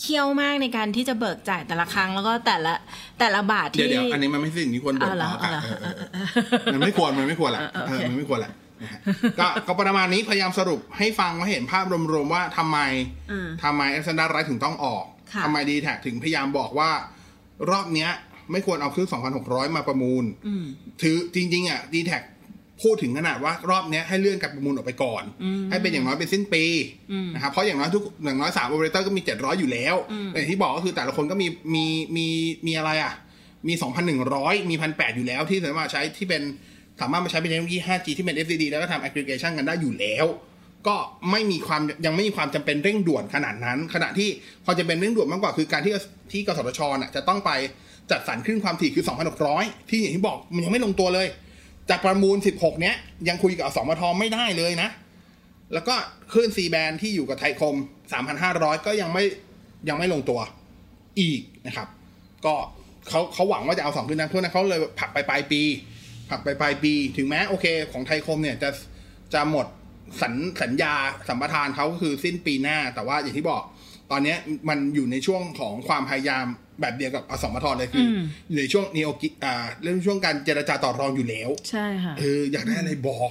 [0.00, 2.74] เคี่ยวมากในการที่จะเบิกจ่ายแต่ละครั้งแล้วก็แต่ละ
[3.18, 8.52] แต่ละบาทเดี๋ยวที่เดี๋ยวอันนี้มันไม่ใช่สิ่งที่ควรบ่นเอาเหรอต่อกันเอาเหรอเออเออเออมันไม่ควรมันไม่ควรแหละเออเออเอโออเคมันไม่ควรแหละ
[8.82, 9.00] นะฮะ
[9.40, 12.78] ก็ก็ประมาณนี้พยายามสรุปให้ฟังว่าเห็นภาพรวมๆว่าทำไม
[13.30, 16.90] อืมทำไมอเล็กซานดราถึงต้องออกค่ะทำไม dtac ถึงพยายามบอกว่า
[17.70, 18.10] รอบเนี้ย
[18.52, 19.08] ไม่ควรเอาเครื่อง
[19.42, 20.64] 2,600 มาประมูลอืม
[21.02, 22.18] คือจริง ๆ อะ dtac
[22.84, 25.22] พูดถึงขนาดว่ารอบเนี้ยให้เลื่อนการประมูลออกไปก่อน
[25.70, 26.64] ให้เป็นอย่างน้อยเป็นสิ้นปี
[27.34, 29.96] นะครับเพราะอย่างน้อยทุกอย่างน้อยสามโอเปอเรเตอร์ก็มี 700 อยู่แล้ว
[30.28, 31.86] แต่อย่างที่บอกก็คือแต่ละคนก็มีมี
[32.16, 32.26] มี
[32.66, 33.14] มีอะไรอะ
[33.68, 33.74] มี
[34.22, 36.42] 2,100 มี 1,800 อยู่แล้วที่สามารถใช้ที่เป็น
[37.00, 40.26] สามารถมาใช้เป็นเทคโนโลยี 5G ที่เป็น FDD แล้วก็ทำ aggregation กันได้อยู่แล้ว
[40.86, 40.96] ก็
[41.30, 44.28] ไม่มีความยังไม่มีความจำเป็นเร่งด่วนขนาดนั้น ขณะที่
[44.64, 45.92] ความจำเป็นเร่งด่วนมากกว่าคือการที่
[46.32, 47.50] ที่กสทชน่ะจะต้องไป
[48.10, 49.04] จัดสรรคลื่นความถี่คือ
[49.46, 51.28] 2,600 ที่อย่างที่บอกมันยังไม่ลงตัวเลย
[51.90, 52.94] จากประมูล 16 เนี้ย
[53.28, 54.88] ยังคุยกับสมทไม่ได้เลยนะ
[55.72, 55.94] แล้วก็
[56.32, 57.76] คลื่น C band ที่อยู่กับไทยคม
[58.30, 59.24] 3,500 ก็ยังไม่
[59.88, 60.40] ยังไม่ลงตัว
[61.20, 61.88] อีกนะครับ
[62.44, 62.54] ก็
[63.08, 65.62] เขาเขาหวังว่าจะเอาสองขึ้นนั้นเพราะฉะนั้นเขาเลยผลักไปปลายปี
[66.30, 68.70] ผลักไปปลายปี ถึงแม้โอเคของไทยคมเนี่ยจะ
[69.34, 69.66] จะหมด
[70.22, 70.94] สัญสัญญา
[71.28, 73.62] สัมปทานเขาก็คือสิ้นปีหน้า แต่ว่าอย่างที่บอก
[74.10, 74.34] ตอนนี้
[74.68, 76.46] มันอยู่ในช่วงของความพยายาม
[76.80, 78.10] แบบเดียวกับอสมทเลยคืออ
[78.48, 83.30] อยู่ในช่วงนีโอกิอ่าเรื่องช่วงการเจรจาต่อรองอยู่แล้ว ใช่ค่ะเอออยากได้อะไรบอก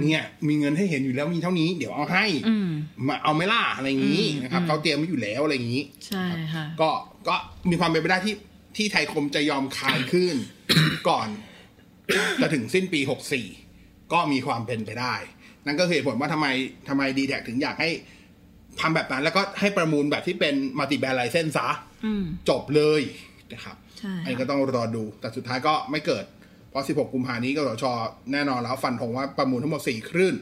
[0.00, 2.68] เนี่ย มีเงินให้เห็นอยู่แล้วมีเท่านี้ เดี๋ยวเอาให้อืม
[3.06, 6.24] มาเอาไหม่ล่าอะไรอย่างนี้อืมนะครับอืมเขาเตรียมไว้อยู่แล้วอะไรอย่างนี้ ใช่
[6.54, 6.90] ค่ะก็
[7.28, 7.36] ก็
[7.70, 8.34] มีความเป็นไปได้ที่
[8.76, 10.34] ที่ไทยคมจะยอมคายขึ้น
[11.08, 11.28] ก่อน
[12.40, 13.46] จะถึงสิ้นปีหกสี่
[14.12, 15.14] ก็มีความเป็นไปได้
[15.66, 16.46] นั่นก็คือเหตุผลว่าทำไม
[16.88, 17.90] ทำไมดีแท็ถึงอยากให้
[18.80, 21.95] ทำแบบนั้น แล้วก็ให้ประมูลแบบที่เป็นมัลติแบรนด์ไลเซนซะอืม
[22.48, 23.02] จบเลย
[23.52, 26.24] นะครับใช่อันนี้ก็ต้องรอดู แต่สุดท้ายก็ไม่เกิด
[26.70, 27.84] เพราะ 16 กุมภานี้กสทช
[28.32, 30.36] แน่นอนแล้วฟันธงว่าประมูลทั้งหมด 4 คลื่น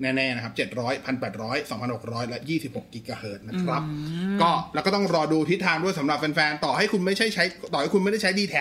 [0.00, 3.82] แน่ๆนะครับ 700 1,800 2,600 และ 26 กิกะเฮิรตซ์นะครับ
[4.42, 7.44] ก็แล้วก็ต้องรอดูทิศทางด้วยสำหรับแฟนๆ ต่อให้คุณไม่ใช่ใช้
[7.74, 8.56] ต่อให้คุณไม่ได้ใช้ d t แท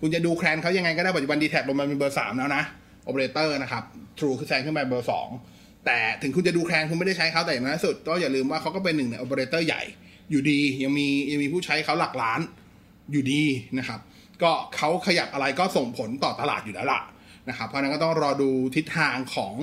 [0.00, 2.62] คุณจะดูแคลนเขายังไงก็ได้ปัจจุบัน d t แทลงมาเป็นเบอร์ 3 แล้วนะ
[3.04, 3.82] โอเปอเรเตอร์นะครับ
[4.18, 5.08] True คือแซงขึ้นไปเบอร์
[5.46, 9.82] 2 แต่ถึงคุณจะดูแคลนคุณไม่ได้ใช้เขาแต่อย่างน้อยสุดก็อย่าลืมว่าเขาก็เป็นหนึ่งในโอเปอเรเตอร์ใหญ่
[10.30, 12.40] อยู่ดียังมียังมีผู้ใช้เขาหลักล้าน
[13.12, 13.42] อยู่ดี
[13.78, 14.00] นะครับ
[14.42, 17.00] ก็เขาขยับอะไรก็ส่งผลต่อตลาดอยู่แล้วล่ะ
[17.48, 19.54] นะครับ เพราะฉะนั้นก็ต้องรอดูทิศทางของ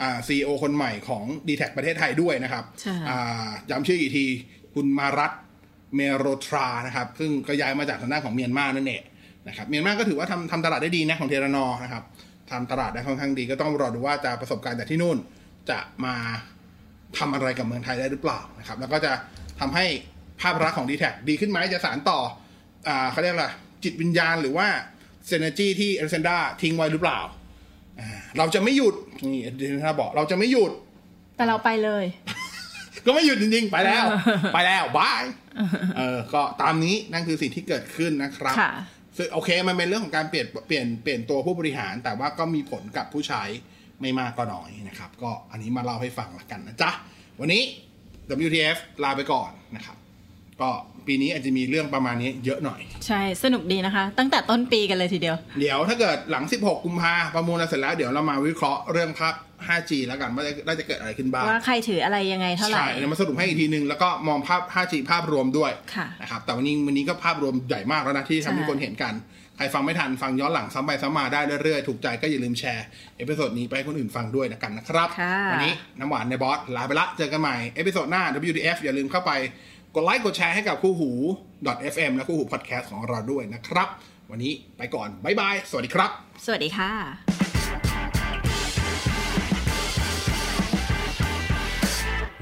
[0.00, 4.24] อ่าซีอคนใหม่ของ d t แทประเทศไทยด้วยนะครับใช่อ่าย้ำชื่ออีกที
[4.74, 5.32] คุณมารัต
[5.94, 9.02] เมโรทรานะครับ ซึ่งก็ย้ายมาจากทางด้านของเมียนมานั่นเอง
[9.48, 12.02] นะครับเมียนมาก็ถือว่าทำทำตลาดได้ดีนะของเทรานอนะครับ
[12.50, 15.16] ทำตลาดได้ค่อนข้างดีก็ต้องรอดูว่าจะประสบการณ์จากที่นู่น
[15.70, 16.14] จะมา
[17.18, 19.12] ทำอะไรกับเมืองไทยได้หรือเปล่านะครับ แล้วก็จะ
[19.60, 19.84] ทำให้
[20.40, 22.18] ภาพลักษณ์ของ d t แทดีขึ้นไหมจะสานต่อ
[22.88, 23.46] อ่าเขาเรียกอะไร
[23.84, 24.66] จิตวิญญาณหรือว่า
[25.26, 27.20] เซนจีที่เอลเซนดาทิ้งไว้หรือเปล่า
[28.00, 28.94] อ่า เราจะไม่หยุด
[29.24, 30.72] นี่เดนทาบอกเราจะไม่หยุด
[31.36, 32.04] แต่เราไปเลย
[33.06, 34.04] ก็ไม่หยุดจริงๆ ไปแล้ว
[34.54, 35.22] ไปแล้วบาย
[35.96, 38.72] เออก็ตามนี้นั่นคือสิ่งที่เกิดขึ้นนะครับค่ะ
[39.16, 43.42] ซึ่งโอเคมันเป็นเรื่องของการเปลี่ยนเปลี่ยนเปลี่ยนตัวผู้บริหาร แต่ว่าก็มีผลกับผู้ใช้
[44.00, 46.90] ไม่มากก็น้อยนะครับ ก็อันนี้มาเล่าให้ฟังละกันนะจ๊ะ
[47.40, 47.62] วันนี้
[48.46, 49.96] WTF ลาไปก่อนนะครับ
[50.60, 50.70] ก็
[51.06, 59.34] ปีนี้อาจจะมีเรื่องประมาณนี้เยอะหน่อย ใช่สนุกดีนะคะ ตั้งแต่ต้นปีกันเลยทีเดียว เดี๋ยวถ้าเกิดหลัง 16 กุมภาประมูลอะไรเสร็จแล้วเดี๋ยวเรามาวิเคราะห์เรื่องภาพ
[59.68, 72.84] 5G แล้วกันว่าจะว่าจะเกิดอะไรขึ้นบ้างว่าใครถืออะไรยังไงเท่าไหร่ใช่เดี๋ยวมาสรุปให้อีกทีนึงแล้วก็มองภาพ 5G ภาพรวมด้วยค่ะนะครับแต่วันนี้วันนี้ก็ภาพรวมใหญ่มากแล้วนะที่ทำให้คนเห็นกันใค รฟังไม่ทันฟังย้อนหลังซ้ำไปซ้ำมาได้เรื่อยๆ ถูกใจก็อย่าลืมแชร์
[73.16, 79.30] episode นี้ไปให้คนอื่นฟังด้วยนะกันนะครับค่ะวันนี้น้ำหวานในบอสลาไปละเจอกันใหม่ episode หน้า WTF อย่าลืมเข้าไป
[79.94, 81.10] กดไลค์กดแชร์ให้กับคู่หู
[81.92, 83.88] .fm และคู่หูพอดแคสต์ของเราด้วยนะครับ
[84.30, 86.10] วันนี้ไปก่อนบ๊ายบายสวัสดีครับ
[86.44, 86.92] สวัสดีค่ะ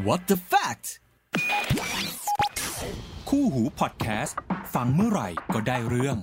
[0.07, 0.87] What the fact
[3.29, 4.39] คู่หูพอดแคสต์
[4.75, 6.17] ฟังเมื่อไหร่ก็ได้เรื่อง